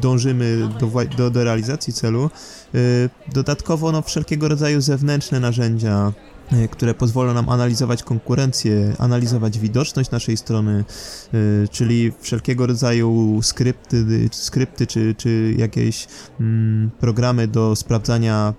dążymy 0.00 0.68
do, 0.80 1.04
do, 1.16 1.30
do, 1.30 1.44
realizacji 1.44 1.92
celu. 1.92 2.30
Y, 2.74 3.10
dodatkowo 3.32 3.92
no, 3.92 4.02
wszelkiego 4.02 4.48
rodzaju 4.48 4.80
zewnętrzne 4.80 5.40
narzędzia, 5.40 6.12
y, 6.52 6.68
które 6.68 6.94
pozwolą 6.94 7.34
nam 7.34 7.48
analizować 7.48 8.02
konkurencję, 8.02 8.94
analizować 8.98 9.58
widoczność 9.58 10.10
naszej 10.10 10.36
strony, 10.36 10.84
y, 11.34 11.68
czyli 11.70 12.12
wszelkiego 12.20 12.66
rodzaju 12.66 13.40
skrypty, 13.42 14.28
skrypty 14.32 14.86
czy, 14.86 15.14
czy 15.18 15.54
jakieś 15.58 16.06
mm, 16.40 16.90
programy 17.00 17.48
do 17.48 17.76
sprawdzania 17.76 18.54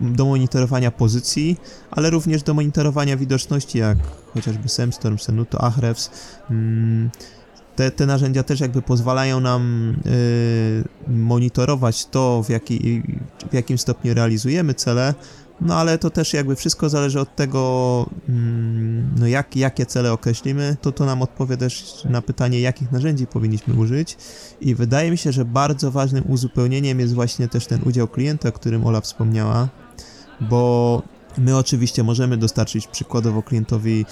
do 0.00 0.24
monitorowania 0.24 0.90
pozycji, 0.90 1.56
ale 1.90 2.10
również 2.10 2.42
do 2.42 2.54
monitorowania 2.54 3.16
widoczności, 3.16 3.78
jak 3.78 3.98
chociażby 4.34 4.68
Semstorm, 4.68 5.18
Senuto, 5.18 5.60
Ahrefs. 5.60 6.10
Mm, 6.50 7.10
te, 7.76 7.90
te 7.90 8.06
narzędzia 8.06 8.42
też 8.42 8.60
jakby 8.60 8.82
pozwalają 8.82 9.40
nam 9.40 9.94
y, 10.06 10.84
monitorować 11.08 12.06
to, 12.06 12.42
w, 12.42 12.50
jaki, 12.50 13.02
w 13.50 13.54
jakim 13.54 13.78
stopniu 13.78 14.14
realizujemy 14.14 14.74
cele, 14.74 15.14
no 15.60 15.74
ale 15.74 15.98
to 15.98 16.10
też 16.10 16.34
jakby 16.34 16.56
wszystko 16.56 16.88
zależy 16.88 17.20
od 17.20 17.36
tego, 17.36 18.06
mm, 18.28 19.10
no 19.18 19.26
jak, 19.26 19.56
jakie 19.56 19.86
cele 19.86 20.12
określimy, 20.12 20.76
to 20.80 20.92
to 20.92 21.06
nam 21.06 21.22
odpowie 21.22 21.56
też 21.56 22.04
na 22.04 22.22
pytanie, 22.22 22.60
jakich 22.60 22.92
narzędzi 22.92 23.26
powinniśmy 23.26 23.74
użyć. 23.74 24.16
I 24.60 24.74
wydaje 24.74 25.10
mi 25.10 25.18
się, 25.18 25.32
że 25.32 25.44
bardzo 25.44 25.90
ważnym 25.90 26.24
uzupełnieniem 26.28 27.00
jest 27.00 27.14
właśnie 27.14 27.48
też 27.48 27.66
ten 27.66 27.80
udział 27.84 28.08
klienta, 28.08 28.48
o 28.48 28.52
którym 28.52 28.86
Ola 28.86 29.00
wspomniała, 29.00 29.68
bo 30.40 31.02
My 31.38 31.56
oczywiście 31.56 32.02
możemy 32.02 32.36
dostarczyć 32.36 32.86
przykładowo 32.86 33.42
klientowi 33.42 34.06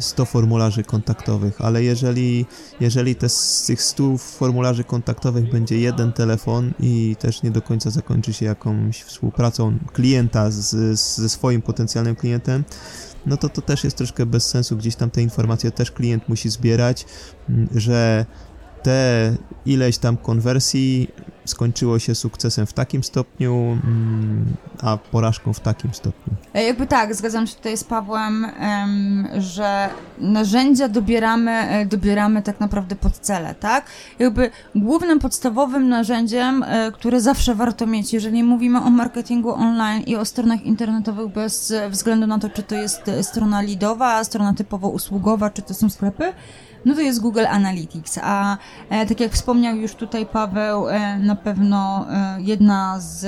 100 0.00 0.22
mm, 0.22 0.32
formularzy 0.32 0.84
kontaktowych, 0.84 1.60
ale 1.60 1.82
jeżeli, 1.82 2.46
jeżeli 2.80 3.14
te, 3.14 3.28
z 3.28 3.64
tych 3.66 3.82
100 3.82 4.18
formularzy 4.18 4.84
kontaktowych 4.84 5.50
będzie 5.50 5.78
jeden 5.78 6.12
telefon 6.12 6.72
i 6.80 7.16
też 7.18 7.42
nie 7.42 7.50
do 7.50 7.62
końca 7.62 7.90
zakończy 7.90 8.32
się 8.32 8.46
jakąś 8.46 9.02
współpracą 9.02 9.78
klienta 9.92 10.50
z, 10.50 10.98
ze 10.98 11.28
swoim 11.28 11.62
potencjalnym 11.62 12.16
klientem, 12.16 12.64
no 13.26 13.36
to 13.36 13.48
to 13.48 13.62
też 13.62 13.84
jest 13.84 13.96
troszkę 13.96 14.26
bez 14.26 14.46
sensu. 14.46 14.76
Gdzieś 14.76 14.96
tam 14.96 15.10
te 15.10 15.22
informacje 15.22 15.70
też 15.70 15.90
klient 15.90 16.28
musi 16.28 16.48
zbierać, 16.50 17.06
mm, 17.48 17.68
że 17.74 18.26
te 18.82 19.36
ileś 19.66 19.98
tam 19.98 20.16
konwersji 20.16 21.08
skończyło 21.48 21.98
się 21.98 22.14
sukcesem 22.14 22.66
w 22.66 22.72
takim 22.72 23.04
stopniu, 23.04 23.54
mm, 23.54 24.44
a 24.82 24.96
porażką 24.96 25.52
w 25.52 25.60
takim 25.60 25.94
stopniu. 25.94 26.34
E, 26.54 26.64
jakby 26.64 26.86
tak, 26.86 27.14
zgadzam 27.14 27.46
się 27.46 27.56
tutaj 27.56 27.76
z 27.76 27.84
Pawłem, 27.84 28.46
że 29.38 29.88
narzędzia 30.18 30.88
dobieramy, 30.88 31.50
e, 31.50 31.86
dobieramy 31.86 32.42
tak 32.42 32.60
naprawdę 32.60 32.96
pod 32.96 33.18
cele, 33.18 33.54
tak? 33.54 33.84
Jakby 34.18 34.50
głównym, 34.74 35.18
podstawowym 35.18 35.88
narzędziem, 35.88 36.62
e, 36.62 36.92
które 36.92 37.20
zawsze 37.20 37.54
warto 37.54 37.86
mieć, 37.86 38.12
jeżeli 38.12 38.44
mówimy 38.44 38.78
o 38.82 38.90
marketingu 38.90 39.54
online 39.54 40.02
i 40.02 40.16
o 40.16 40.24
stronach 40.24 40.62
internetowych 40.62 41.28
bez 41.28 41.74
względu 41.90 42.26
na 42.26 42.38
to, 42.38 42.50
czy 42.50 42.62
to 42.62 42.74
jest 42.74 43.10
strona 43.22 43.62
lidowa, 43.62 44.24
strona 44.24 44.54
typowo 44.54 44.88
usługowa, 44.88 45.50
czy 45.50 45.62
to 45.62 45.74
są 45.74 45.90
sklepy, 45.90 46.32
no 46.84 46.94
to 46.94 47.00
jest 47.00 47.20
Google 47.20 47.46
Analytics, 47.46 48.18
a 48.22 48.56
e, 48.90 49.06
tak 49.06 49.20
jak 49.20 49.32
wspomniał 49.32 49.76
już 49.76 49.94
tutaj 49.94 50.26
Paweł, 50.26 50.88
e, 50.88 51.18
na 51.18 51.36
pewno 51.36 52.06
e, 52.10 52.36
jedna 52.40 53.00
z, 53.00 53.20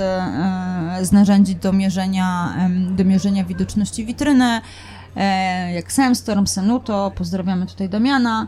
z 1.03 1.13
narzędzi 1.13 1.57
do 1.57 1.73
mierzenia, 1.73 2.55
do 2.91 3.05
mierzenia 3.05 3.45
widoczności 3.45 4.05
witryny, 4.05 4.61
jak 5.75 5.93
Samstorm, 5.93 6.47
Senuto, 6.47 7.13
pozdrawiamy 7.15 7.67
tutaj 7.67 7.89
Damiana 7.89 8.47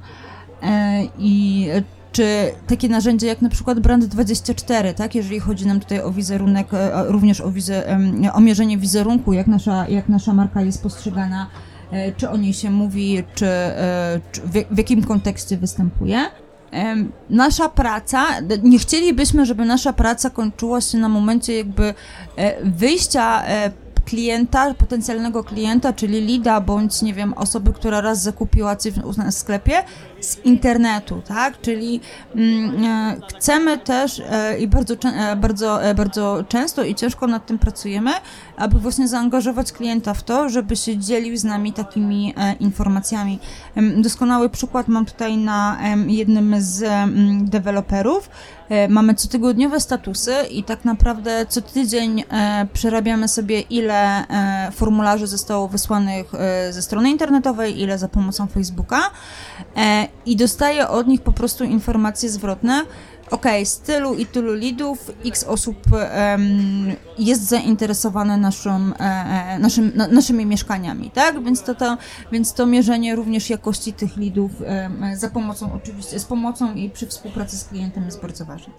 i 1.18 1.68
czy 2.12 2.52
takie 2.66 2.88
narzędzie 2.88 3.26
jak 3.26 3.42
na 3.42 3.48
przykład 3.48 3.78
Brand24, 3.78 4.94
tak, 4.94 5.14
jeżeli 5.14 5.40
chodzi 5.40 5.66
nam 5.66 5.80
tutaj 5.80 6.00
o 6.00 6.10
wizerunek, 6.10 6.68
również 7.06 7.40
o, 7.40 7.50
wize, 7.50 7.98
o 8.32 8.40
mierzenie 8.40 8.78
wizerunku, 8.78 9.32
jak 9.32 9.46
nasza, 9.46 9.88
jak 9.88 10.08
nasza 10.08 10.32
marka 10.32 10.62
jest 10.62 10.82
postrzegana 10.82 11.46
czy 12.16 12.30
o 12.30 12.36
niej 12.36 12.52
się 12.52 12.70
mówi, 12.70 13.24
czy, 13.34 13.46
e, 13.46 14.20
czy 14.32 14.40
w, 14.40 14.52
w 14.70 14.78
jakim 14.78 15.04
kontekście 15.04 15.56
występuje. 15.56 16.18
Nasza 17.30 17.68
praca, 17.68 18.26
nie 18.62 18.78
chcielibyśmy, 18.78 19.46
żeby 19.46 19.64
nasza 19.64 19.92
praca 19.92 20.30
kończyła 20.30 20.80
się 20.80 20.98
na 20.98 21.08
momencie 21.08 21.56
jakby 21.56 21.94
e, 22.36 22.64
wyjścia 22.64 23.42
klienta, 24.04 24.74
potencjalnego 24.74 25.44
klienta, 25.44 25.92
czyli 25.92 26.20
lida, 26.20 26.60
bądź 26.60 27.02
nie 27.02 27.14
wiem, 27.14 27.34
osoby, 27.34 27.72
która 27.72 28.00
raz 28.00 28.22
zakupiła 28.22 28.76
coś 28.76 28.92
w 28.92 29.32
sklepie, 29.32 29.84
z 30.22 30.38
internetu, 30.44 31.22
tak? 31.28 31.60
Czyli 31.60 32.00
mm, 32.34 32.84
e, 32.84 33.16
chcemy 33.28 33.78
też 33.78 34.22
e, 34.30 34.58
i 34.58 34.68
bardzo, 34.68 34.94
e, 35.04 35.36
bardzo, 35.36 35.80
bardzo 35.96 36.44
często 36.48 36.84
i 36.84 36.94
ciężko 36.94 37.26
nad 37.26 37.46
tym 37.46 37.58
pracujemy, 37.58 38.10
aby 38.56 38.78
właśnie 38.78 39.08
zaangażować 39.08 39.72
klienta 39.72 40.14
w 40.14 40.22
to, 40.22 40.48
żeby 40.48 40.76
się 40.76 40.98
dzielił 40.98 41.36
z 41.36 41.44
nami 41.44 41.72
takimi 41.72 42.34
informacjami. 42.60 43.38
Doskonały 43.96 44.50
przykład 44.50 44.88
mam 44.88 45.06
tutaj 45.06 45.36
na 45.36 45.78
jednym 46.06 46.54
z 46.58 46.84
deweloperów. 47.50 48.30
Mamy 48.88 49.14
cotygodniowe 49.14 49.80
statusy 49.80 50.34
i 50.50 50.64
tak 50.64 50.84
naprawdę 50.84 51.46
co 51.48 51.60
tydzień 51.62 52.24
przerabiamy 52.72 53.28
sobie, 53.28 53.60
ile 53.60 54.24
formularzy 54.72 55.26
zostało 55.26 55.68
wysłanych 55.68 56.32
ze 56.70 56.82
strony 56.82 57.10
internetowej, 57.10 57.80
ile 57.80 57.98
za 57.98 58.08
pomocą 58.08 58.46
Facebooka 58.46 59.00
i 60.26 60.36
dostaję 60.36 60.88
od 60.88 61.06
nich 61.06 61.20
po 61.20 61.32
prostu 61.32 61.64
informacje 61.64 62.30
zwrotne. 62.30 62.84
Ok, 63.30 63.46
z 63.64 63.78
tylu 63.78 64.14
i 64.14 64.26
tylu 64.26 64.54
lidów 64.54 65.10
x 65.24 65.44
osób 65.44 65.76
um, 65.92 66.92
jest 67.18 67.48
zainteresowane 67.48 68.36
naszą, 68.36 68.92
e, 68.94 69.00
e 69.00 69.58
naszym, 69.58 69.92
na, 69.94 70.08
naszymi 70.08 70.46
mieszkaniami, 70.46 71.10
tak? 71.10 71.44
Więc 71.44 71.62
to, 71.62 71.74
to, 71.74 71.98
więc 72.32 72.54
to 72.54 72.66
mierzenie 72.66 73.16
również 73.16 73.50
jakości 73.50 73.92
tych 73.92 74.16
lidów 74.16 74.50
e, 74.66 75.16
za 75.16 75.28
pomocą, 75.28 75.72
oczywiście, 75.72 76.18
z 76.18 76.24
pomocą 76.24 76.74
i 76.74 76.90
przy 76.90 77.06
współpracy 77.06 77.58
z 77.58 77.64
klientem 77.64 78.04
jest 78.04 78.20
bardzo 78.20 78.44
ważne. 78.44 78.72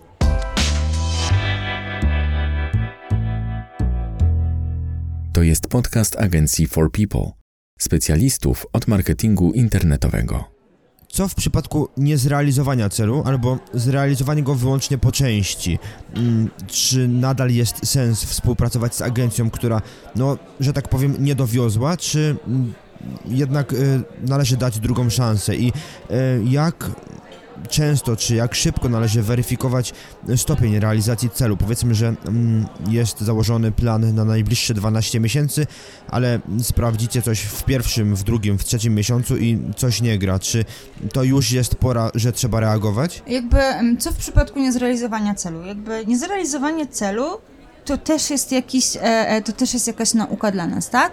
To 5.33 5.43
jest 5.43 5.67
podcast 5.67 6.19
agencji 6.19 6.67
For 6.67 6.91
People, 6.91 7.31
specjalistów 7.79 8.65
od 8.73 8.87
marketingu 8.87 9.51
internetowego. 9.51 10.52
Co 11.13 11.27
w 11.27 11.35
przypadku 11.35 11.89
niezrealizowania 11.97 12.89
celu 12.89 13.23
albo 13.25 13.57
zrealizowania 13.73 14.41
go 14.41 14.55
wyłącznie 14.55 14.97
po 14.97 15.11
części? 15.11 15.79
Mm, 16.15 16.49
czy 16.67 17.07
nadal 17.07 17.49
jest 17.51 17.87
sens 17.87 18.23
współpracować 18.23 18.95
z 18.95 19.01
agencją, 19.01 19.49
która, 19.49 19.81
no, 20.15 20.37
że 20.59 20.73
tak 20.73 20.89
powiem, 20.89 21.15
nie 21.19 21.35
dowiozła, 21.35 21.97
czy 21.97 22.35
mm, 22.47 22.73
jednak 23.25 23.73
y, 23.73 24.01
należy 24.27 24.57
dać 24.57 24.79
drugą 24.79 25.09
szansę? 25.09 25.55
I 25.55 25.67
y, 25.67 25.73
jak 26.45 26.91
często 27.69 28.15
czy 28.15 28.35
jak 28.35 28.55
szybko 28.55 28.89
należy 28.89 29.21
weryfikować 29.21 29.93
stopień 30.35 30.79
realizacji 30.79 31.29
celu. 31.29 31.57
Powiedzmy, 31.57 31.95
że 31.95 32.07
mm, 32.07 32.65
jest 32.87 33.21
założony 33.21 33.71
plan 33.71 34.15
na 34.15 34.25
najbliższe 34.25 34.73
12 34.73 35.19
miesięcy, 35.19 35.67
ale 36.07 36.39
sprawdzicie 36.61 37.21
coś 37.21 37.41
w 37.41 37.63
pierwszym, 37.63 38.15
w 38.15 38.23
drugim, 38.23 38.57
w 38.57 38.63
trzecim 38.63 38.95
miesiącu 38.95 39.37
i 39.37 39.59
coś 39.75 40.01
nie 40.01 40.17
gra. 40.17 40.39
Czy 40.39 40.65
to 41.13 41.23
już 41.23 41.51
jest 41.51 41.75
pora, 41.75 42.11
że 42.15 42.31
trzeba 42.31 42.59
reagować? 42.59 43.23
Jakby, 43.27 43.57
co 43.99 44.11
w 44.11 44.15
przypadku 44.15 44.59
niezrealizowania 44.59 45.35
celu? 45.35 45.65
Jakby 45.65 46.05
niezrealizowanie 46.05 46.87
celu 46.87 47.25
to 47.85 47.97
też 47.97 48.29
jest 48.29 48.51
jakiś, 48.51 48.95
e, 48.95 49.01
e, 49.01 49.41
to 49.41 49.51
też 49.51 49.73
jest 49.73 49.87
jakaś 49.87 50.13
nauka 50.13 50.51
dla 50.51 50.67
nas, 50.67 50.89
tak? 50.89 51.11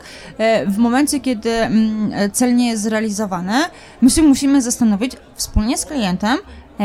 W 0.66 0.78
momencie, 0.78 1.20
kiedy 1.20 1.50
mm, 1.50 2.12
cel 2.32 2.56
nie 2.56 2.68
jest 2.68 2.82
zrealizowany, 2.82 3.54
my 4.00 4.10
się 4.10 4.22
musimy 4.22 4.62
zastanowić 4.62 5.12
wspólnie 5.34 5.78
z 5.78 5.86
klientem, 5.86 6.38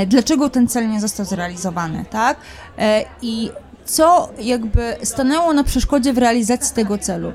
dlaczego 0.07 0.49
ten 0.49 0.67
cel 0.67 0.89
nie 0.89 1.01
został 1.01 1.25
zrealizowany, 1.25 2.05
tak? 2.09 2.37
I 3.21 3.51
co 3.85 4.29
jakby 4.41 4.95
stanęło 5.03 5.53
na 5.53 5.63
przeszkodzie 5.63 6.13
w 6.13 6.17
realizacji 6.17 6.75
tego 6.75 6.97
celu. 6.97 7.31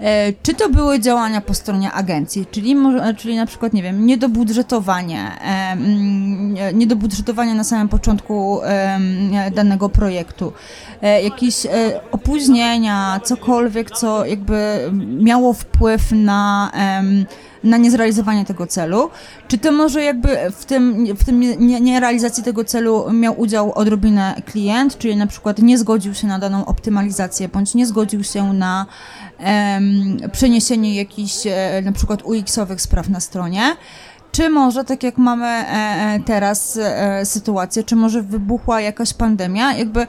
E, 0.00 0.32
czy 0.42 0.54
to 0.54 0.68
były 0.68 1.00
działania 1.00 1.40
po 1.40 1.54
stronie 1.54 1.92
agencji, 1.92 2.46
czyli, 2.50 2.76
czyli 3.16 3.36
na 3.36 3.46
przykład, 3.46 3.72
nie 3.72 3.82
wiem, 3.82 4.06
niedobudżetowanie, 4.06 5.30
e, 5.40 5.76
niedobudżetowanie 6.74 7.54
na 7.54 7.64
samym 7.64 7.88
początku 7.88 8.60
e, 8.62 9.50
danego 9.54 9.88
projektu, 9.88 10.52
jakieś 11.22 11.66
opóźnienia, 12.12 13.20
cokolwiek, 13.24 13.90
co 13.90 14.26
jakby 14.26 14.90
miało 15.18 15.52
wpływ 15.52 16.12
na 16.12 16.70
na 17.64 17.76
niezrealizowanie 17.76 18.44
tego 18.44 18.66
celu. 18.66 19.10
Czy 19.48 19.58
to 19.58 19.72
może 19.72 20.02
jakby 20.02 20.28
w 20.52 20.64
tym, 20.64 21.06
w 21.16 21.24
tym 21.24 21.40
nierealizacji 21.84 22.40
nie 22.40 22.44
tego 22.44 22.64
celu 22.64 23.12
miał 23.12 23.40
udział 23.40 23.72
odrobinę 23.72 24.42
klient, 24.46 24.98
czyli 24.98 25.16
na 25.16 25.26
przykład 25.26 25.58
nie 25.58 25.78
zgodził 25.78 26.14
się 26.14 26.26
na 26.26 26.38
daną 26.38 26.66
optymalizację, 26.66 27.48
bądź 27.48 27.74
nie 27.74 27.86
zgodził 27.86 28.24
się 28.24 28.52
na 28.52 28.86
um, 29.38 30.30
przeniesienie 30.32 30.94
jakichś 30.94 31.46
e, 31.46 31.82
na 31.84 31.92
przykład 31.92 32.22
UX-owych 32.22 32.80
spraw 32.80 33.08
na 33.08 33.20
stronie. 33.20 33.76
Czy 34.32 34.50
może, 34.50 34.84
tak 34.84 35.02
jak 35.02 35.18
mamy 35.18 35.46
e, 35.46 35.66
e, 35.68 36.20
teraz 36.26 36.78
sytuację, 37.24 37.84
czy 37.84 37.96
może 37.96 38.22
wybuchła 38.22 38.80
jakaś 38.80 39.12
pandemia, 39.12 39.74
jakby 39.74 40.06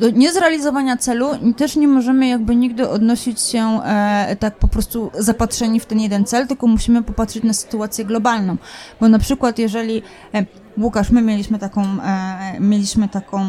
do 0.00 0.10
niezrealizowania 0.10 0.96
celu 0.96 1.30
też 1.56 1.76
nie 1.76 1.88
możemy 1.88 2.28
jakby 2.28 2.56
nigdy 2.56 2.88
odnosić 2.88 3.40
się 3.40 3.80
e, 3.84 4.36
tak 4.40 4.58
po 4.58 4.68
prostu 4.68 5.10
zapatrzeni 5.18 5.80
w 5.80 5.86
ten 5.86 6.00
jeden 6.00 6.24
cel, 6.24 6.46
tylko 6.46 6.66
musimy 6.66 7.02
popatrzeć 7.02 7.42
na 7.42 7.52
sytuację 7.52 8.04
globalną. 8.04 8.56
Bo 9.00 9.08
na 9.08 9.18
przykład 9.18 9.58
jeżeli 9.58 10.02
e, 10.34 10.46
Łukasz, 10.78 11.10
my 11.10 11.22
mieliśmy 11.22 11.58
taką, 11.58 11.82
e, 11.82 12.60
mieliśmy 12.60 13.08
taką 13.08 13.46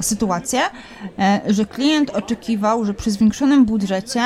sytuację, 0.00 0.60
e, 1.18 1.40
że 1.46 1.64
klient 1.64 2.10
oczekiwał, 2.10 2.84
że 2.84 2.94
przy 2.94 3.10
zwiększonym 3.10 3.64
budżecie 3.64 4.22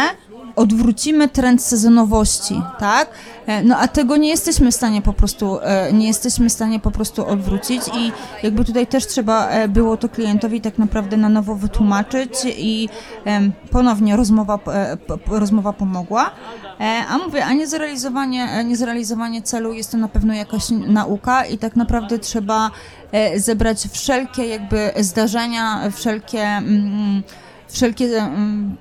odwrócimy 0.58 1.28
trend 1.28 1.62
sezonowości, 1.62 2.62
tak? 2.78 3.08
E, 3.46 3.62
no 3.62 3.76
a 3.76 3.88
tego 3.88 4.16
nie 4.16 4.28
jesteśmy 4.28 4.70
w 4.70 4.74
stanie 4.74 5.02
po 5.02 5.12
prostu, 5.12 5.58
e, 5.62 5.92
nie 5.92 6.06
jesteśmy 6.06 6.48
w 6.48 6.52
stanie 6.52 6.80
po 6.80 6.90
prostu 6.90 7.26
odwrócić 7.26 7.82
i 7.94 8.12
jakby 8.42 8.64
tutaj 8.64 8.86
też 8.86 9.06
trzeba 9.06 9.48
e, 9.48 9.68
było 9.68 9.96
to 9.96 10.08
klientowi 10.08 10.60
tak 10.60 10.78
naprawdę 10.78 11.16
na 11.16 11.28
nowo 11.28 11.54
wytłumaczyć 11.54 12.32
i 12.58 12.88
ponownie 13.70 14.16
rozmowa, 14.16 14.58
rozmowa 15.26 15.72
pomogła. 15.72 16.30
A 17.10 17.18
mówię, 17.18 17.44
a 17.44 17.52
niezrealizowanie, 17.52 18.64
niezrealizowanie 18.64 19.42
celu 19.42 19.72
jest 19.72 19.92
to 19.92 19.98
na 19.98 20.08
pewno 20.08 20.34
jakaś 20.34 20.62
nauka 20.70 21.44
i 21.44 21.58
tak 21.58 21.76
naprawdę 21.76 22.18
trzeba 22.18 22.70
zebrać 23.36 23.88
wszelkie 23.92 24.46
jakby 24.46 24.90
zdarzenia, 24.96 25.90
wszelkie, 25.90 26.42
mm, 26.42 27.22
wszelkie 27.68 28.18
mm, 28.18 28.76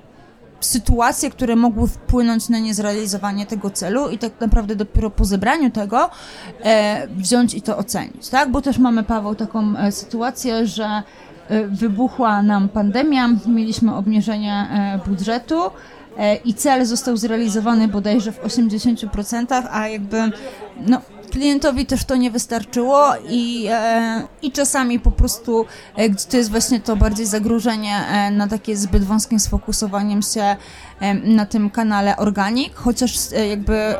sytuacje, 0.60 1.30
które 1.30 1.56
mogły 1.56 1.88
wpłynąć 1.88 2.48
na 2.48 2.58
niezrealizowanie 2.58 3.46
tego 3.46 3.70
celu 3.70 4.08
i 4.08 4.18
tak 4.18 4.32
naprawdę 4.40 4.76
dopiero 4.76 5.10
po 5.10 5.24
zebraniu 5.24 5.70
tego 5.70 6.10
e, 6.64 7.08
wziąć 7.08 7.54
i 7.54 7.62
to 7.62 7.78
ocenić, 7.78 8.28
tak? 8.28 8.50
Bo 8.50 8.62
też 8.62 8.78
mamy, 8.78 9.02
Paweł, 9.02 9.34
taką 9.34 9.76
e, 9.76 9.92
sytuację, 9.92 10.66
że 10.66 11.02
e, 11.48 11.66
wybuchła 11.66 12.42
nam 12.42 12.68
pandemia, 12.68 13.28
mieliśmy 13.46 13.94
obniżenie 13.94 14.54
e, 14.54 15.08
budżetu, 15.08 15.60
e, 16.18 16.36
i 16.36 16.54
cel 16.54 16.86
został 16.86 17.16
zrealizowany 17.16 17.88
bodajże 17.88 18.32
w 18.32 18.40
80%, 18.40 19.68
a 19.70 19.88
jakby 19.88 20.16
no, 20.86 21.00
klientowi 21.30 21.86
też 21.86 22.04
to 22.04 22.16
nie 22.16 22.30
wystarczyło 22.30 23.12
i, 23.28 23.66
e, 23.70 24.22
i 24.42 24.52
czasami 24.52 25.00
po 25.00 25.10
prostu, 25.10 25.66
e, 25.96 26.14
to 26.14 26.36
jest 26.36 26.50
właśnie 26.50 26.80
to 26.80 26.96
bardziej 26.96 27.26
zagrożenie 27.26 27.96
e, 27.96 28.30
na 28.30 28.48
takie 28.48 28.76
zbyt 28.76 29.04
wąskim 29.04 29.40
sfokusowaniem 29.40 30.22
się 30.22 30.56
e, 31.00 31.14
na 31.14 31.46
tym 31.46 31.70
kanale 31.70 32.16
organik, 32.16 32.74
chociaż 32.74 33.32
e, 33.32 33.46
jakby 33.46 33.94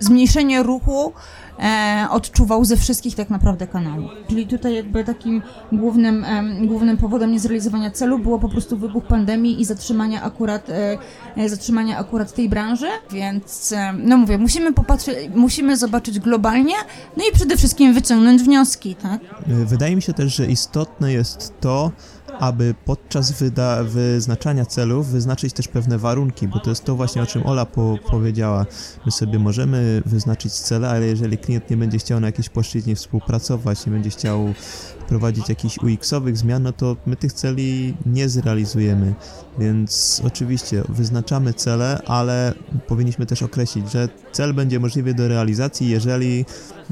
zmniejszenie 0.00 0.62
ruchu 0.62 1.12
e, 1.58 2.06
odczuwał 2.10 2.64
ze 2.64 2.76
wszystkich 2.76 3.14
tak 3.14 3.30
naprawdę 3.30 3.66
kanałów. 3.66 4.10
Czyli 4.28 4.46
tutaj 4.46 4.74
jakby 4.74 5.04
takim 5.04 5.42
głównym, 5.72 6.24
e, 6.24 6.66
głównym 6.66 6.96
powodem 6.96 7.32
niezrealizowania 7.32 7.90
celu 7.90 8.18
było 8.18 8.38
po 8.38 8.48
prostu 8.48 8.76
wybuch 8.76 9.04
pandemii 9.04 9.60
i 9.60 9.64
zatrzymania 9.64 10.22
akurat, 10.22 10.70
e, 10.70 10.98
e 11.36 11.48
zatrzymania 11.48 11.98
akurat 11.98 12.32
tej 12.34 12.48
branży, 12.48 12.86
więc 13.10 13.72
e, 13.72 13.92
no 13.92 14.16
mówię, 14.16 14.38
musimy 14.38 14.72
popatrzeć, 14.72 15.16
musimy 15.34 15.76
zobaczyć 15.76 16.20
globalnie, 16.20 16.74
no 17.16 17.24
i 17.30 17.34
przede 17.34 17.56
wszystkim 17.56 17.94
wyciągnąć 17.94 18.42
wnioski, 18.42 18.94
tak? 18.94 19.20
Wydaje 19.46 19.96
mi 19.96 20.02
się 20.02 20.12
też, 20.12 20.34
że 20.36 20.46
istotne 20.46 21.12
jest 21.12 21.52
to, 21.60 21.92
aby 22.40 22.74
podczas 22.84 23.32
wyda- 23.32 23.84
wyznaczania 23.84 24.66
celów 24.66 25.08
wyznaczyć 25.08 25.52
też 25.52 25.68
pewne 25.68 25.98
warunki, 25.98 26.48
bo 26.48 26.58
to 26.60 26.70
jest 26.70 26.84
to 26.84 26.96
właśnie, 26.96 27.22
o 27.22 27.26
czym 27.26 27.46
Ola 27.46 27.66
po- 27.66 27.98
powiedziała. 28.10 28.66
My 29.06 29.12
sobie 29.12 29.38
możemy 29.38 30.02
wyznaczyć 30.06 30.52
cele, 30.52 30.90
ale 30.90 31.06
jeżeli 31.06 31.38
klient 31.38 31.70
nie 31.70 31.76
będzie 31.76 31.98
chciał 31.98 32.20
na 32.20 32.26
jakiejś 32.26 32.48
płaszczyźnie 32.48 32.96
współpracować, 32.96 33.86
nie 33.86 33.92
będzie 33.92 34.10
chciał 34.10 34.54
wprowadzić 35.00 35.48
jakichś 35.48 35.78
UX-owych 35.78 36.36
zmian, 36.36 36.62
no 36.62 36.72
to 36.72 36.96
my 37.06 37.16
tych 37.16 37.32
celi 37.32 37.94
nie 38.06 38.28
zrealizujemy. 38.28 39.14
Więc 39.58 40.22
oczywiście 40.26 40.82
wyznaczamy 40.88 41.54
cele, 41.54 42.00
ale 42.06 42.54
powinniśmy 42.88 43.26
też 43.26 43.42
określić, 43.42 43.92
że 43.92 44.08
cel 44.32 44.54
będzie 44.54 44.80
możliwy 44.80 45.14
do 45.14 45.28
realizacji, 45.28 45.88
jeżeli 45.88 46.44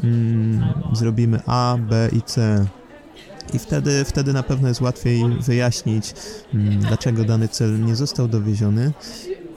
mm, 0.05 0.65
zrobimy 0.93 1.41
A, 1.47 1.77
B 1.89 2.09
i 2.13 2.23
C 2.23 2.67
i 3.53 3.59
wtedy, 3.59 4.05
wtedy 4.05 4.33
na 4.33 4.43
pewno 4.43 4.69
jest 4.69 4.81
łatwiej 4.81 5.25
wyjaśnić, 5.41 6.15
mm, 6.55 6.79
dlaczego 6.79 7.25
dany 7.25 7.49
cel 7.49 7.85
nie 7.85 7.97
został 7.97 8.29
dowieziony. 8.29 8.93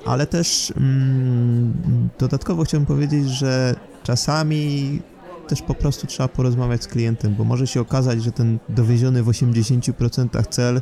Ale 0.05 0.27
też 0.27 0.73
mm, 0.77 1.73
dodatkowo 2.19 2.63
chciałbym 2.63 2.85
powiedzieć, 2.85 3.29
że 3.29 3.75
czasami 4.03 4.99
też 5.47 5.61
po 5.61 5.73
prostu 5.73 6.07
trzeba 6.07 6.27
porozmawiać 6.27 6.83
z 6.83 6.87
klientem, 6.87 7.35
bo 7.35 7.43
może 7.43 7.67
się 7.67 7.81
okazać, 7.81 8.23
że 8.23 8.31
ten 8.31 8.59
dowieziony 8.69 9.23
w 9.23 9.27
80% 9.27 10.43
cel 10.49 10.81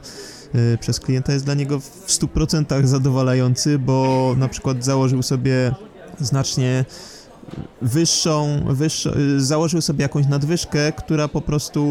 y, 0.56 0.78
przez 0.78 1.00
klienta 1.00 1.34
jest 1.34 1.46
dla 1.46 1.54
niego 1.54 1.80
w 1.80 2.08
100% 2.08 2.86
zadowalający, 2.86 3.80
bo 3.80 4.36
na 4.38 4.48
przykład 4.48 4.84
założył 4.84 5.24
sobie 5.24 5.72
znacznie 6.20 6.86
wyższą, 7.82 8.60
wyższą, 8.70 9.10
założył 9.38 9.82
sobie 9.82 10.02
jakąś 10.02 10.28
nadwyżkę, 10.28 10.92
która 10.92 11.28
po 11.28 11.42
prostu 11.42 11.82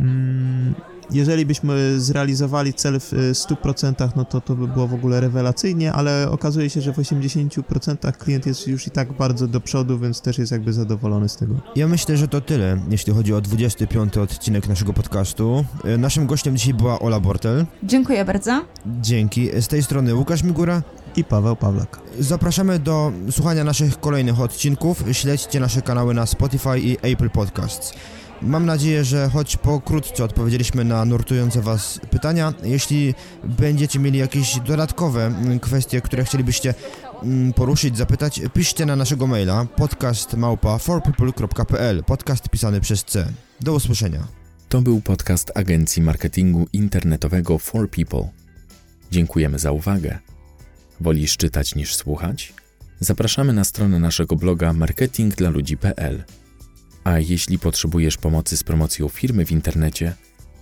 mm, 0.00 0.74
jeżeli 1.10 1.46
byśmy 1.46 2.00
zrealizowali 2.00 2.74
cel 2.74 3.00
w 3.00 3.12
100%, 3.32 4.08
no 4.16 4.24
to 4.24 4.40
to 4.40 4.54
by 4.54 4.68
było 4.68 4.88
w 4.88 4.94
ogóle 4.94 5.20
rewelacyjnie, 5.20 5.92
ale 5.92 6.30
okazuje 6.30 6.70
się, 6.70 6.80
że 6.80 6.92
w 6.92 6.96
80% 6.96 8.12
klient 8.12 8.46
jest 8.46 8.68
już 8.68 8.86
i 8.86 8.90
tak 8.90 9.12
bardzo 9.12 9.48
do 9.48 9.60
przodu, 9.60 9.98
więc 9.98 10.20
też 10.20 10.38
jest 10.38 10.52
jakby 10.52 10.72
zadowolony 10.72 11.28
z 11.28 11.36
tego. 11.36 11.54
Ja 11.76 11.88
myślę, 11.88 12.16
że 12.16 12.28
to 12.28 12.40
tyle, 12.40 12.78
jeśli 12.90 13.12
chodzi 13.12 13.34
o 13.34 13.40
25 13.40 14.16
odcinek 14.16 14.68
naszego 14.68 14.92
podcastu. 14.92 15.64
E, 15.84 15.98
naszym 15.98 16.26
gościem 16.26 16.56
dzisiaj 16.56 16.74
była 16.74 16.98
Ola 16.98 17.20
Bortel. 17.20 17.66
Dziękuję 17.82 18.24
bardzo. 18.24 18.64
Dzięki. 19.00 19.62
Z 19.62 19.68
tej 19.68 19.82
strony 19.82 20.14
Łukasz 20.14 20.42
Migura 20.42 20.82
i 21.16 21.24
Paweł 21.24 21.56
Pawlak. 21.56 22.00
Zapraszamy 22.18 22.78
do 22.78 23.12
słuchania 23.30 23.64
naszych 23.64 24.00
kolejnych 24.00 24.40
odcinków. 24.40 25.04
Śledźcie 25.12 25.60
nasze 25.60 25.82
kanały 25.82 26.14
na 26.14 26.26
Spotify 26.26 26.80
i 26.80 26.96
Apple 27.02 27.30
Podcasts. 27.30 27.94
Mam 28.42 28.66
nadzieję, 28.66 29.04
że 29.04 29.28
choć 29.28 29.56
pokrótce 29.56 30.24
odpowiedzieliśmy 30.24 30.84
na 30.84 31.04
nurtujące 31.04 31.62
Was 31.62 32.00
pytania, 32.10 32.54
jeśli 32.62 33.14
będziecie 33.44 33.98
mieli 33.98 34.18
jakieś 34.18 34.60
dodatkowe 34.60 35.34
kwestie, 35.60 36.00
które 36.00 36.24
chcielibyście 36.24 36.74
mm, 37.22 37.52
poruszyć, 37.52 37.96
zapytać, 37.96 38.40
piszcie 38.54 38.86
na 38.86 38.96
naszego 38.96 39.26
maila 39.26 39.66
podcastmałpa4people.pl 39.76 42.04
podcast 42.04 42.48
pisany 42.48 42.80
przez 42.80 43.04
C. 43.04 43.26
Do 43.60 43.74
usłyszenia. 43.74 44.26
To 44.68 44.82
był 44.82 45.00
podcast 45.00 45.52
agencji 45.54 46.02
marketingu 46.02 46.66
internetowego 46.72 47.58
For 47.58 47.90
People. 47.90 48.28
Dziękujemy 49.10 49.58
za 49.58 49.72
uwagę. 49.72 50.18
Wolisz 51.00 51.36
czytać 51.36 51.74
niż 51.74 51.94
słuchać? 51.94 52.52
Zapraszamy 53.00 53.52
na 53.52 53.64
stronę 53.64 53.98
naszego 53.98 54.36
bloga 54.36 54.72
marketingdlaludzi.pl. 54.72 56.24
A 57.04 57.18
jeśli 57.18 57.58
potrzebujesz 57.58 58.16
pomocy 58.16 58.56
z 58.56 58.64
promocją 58.64 59.08
firmy 59.08 59.46
w 59.46 59.52
internecie, 59.52 60.14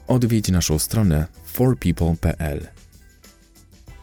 odwiedź 0.06 0.48
naszą 0.48 0.78
stronę 0.78 1.26
forpeople.pl. 1.46 2.68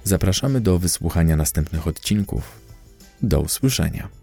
Zapraszamy 0.04 0.62
do 0.62 0.80
wysłuchania 0.80 1.36
następnych 1.36 1.88
odcinków. 1.88 2.60
Do 3.22 3.42
usłyszenia. 3.42 4.19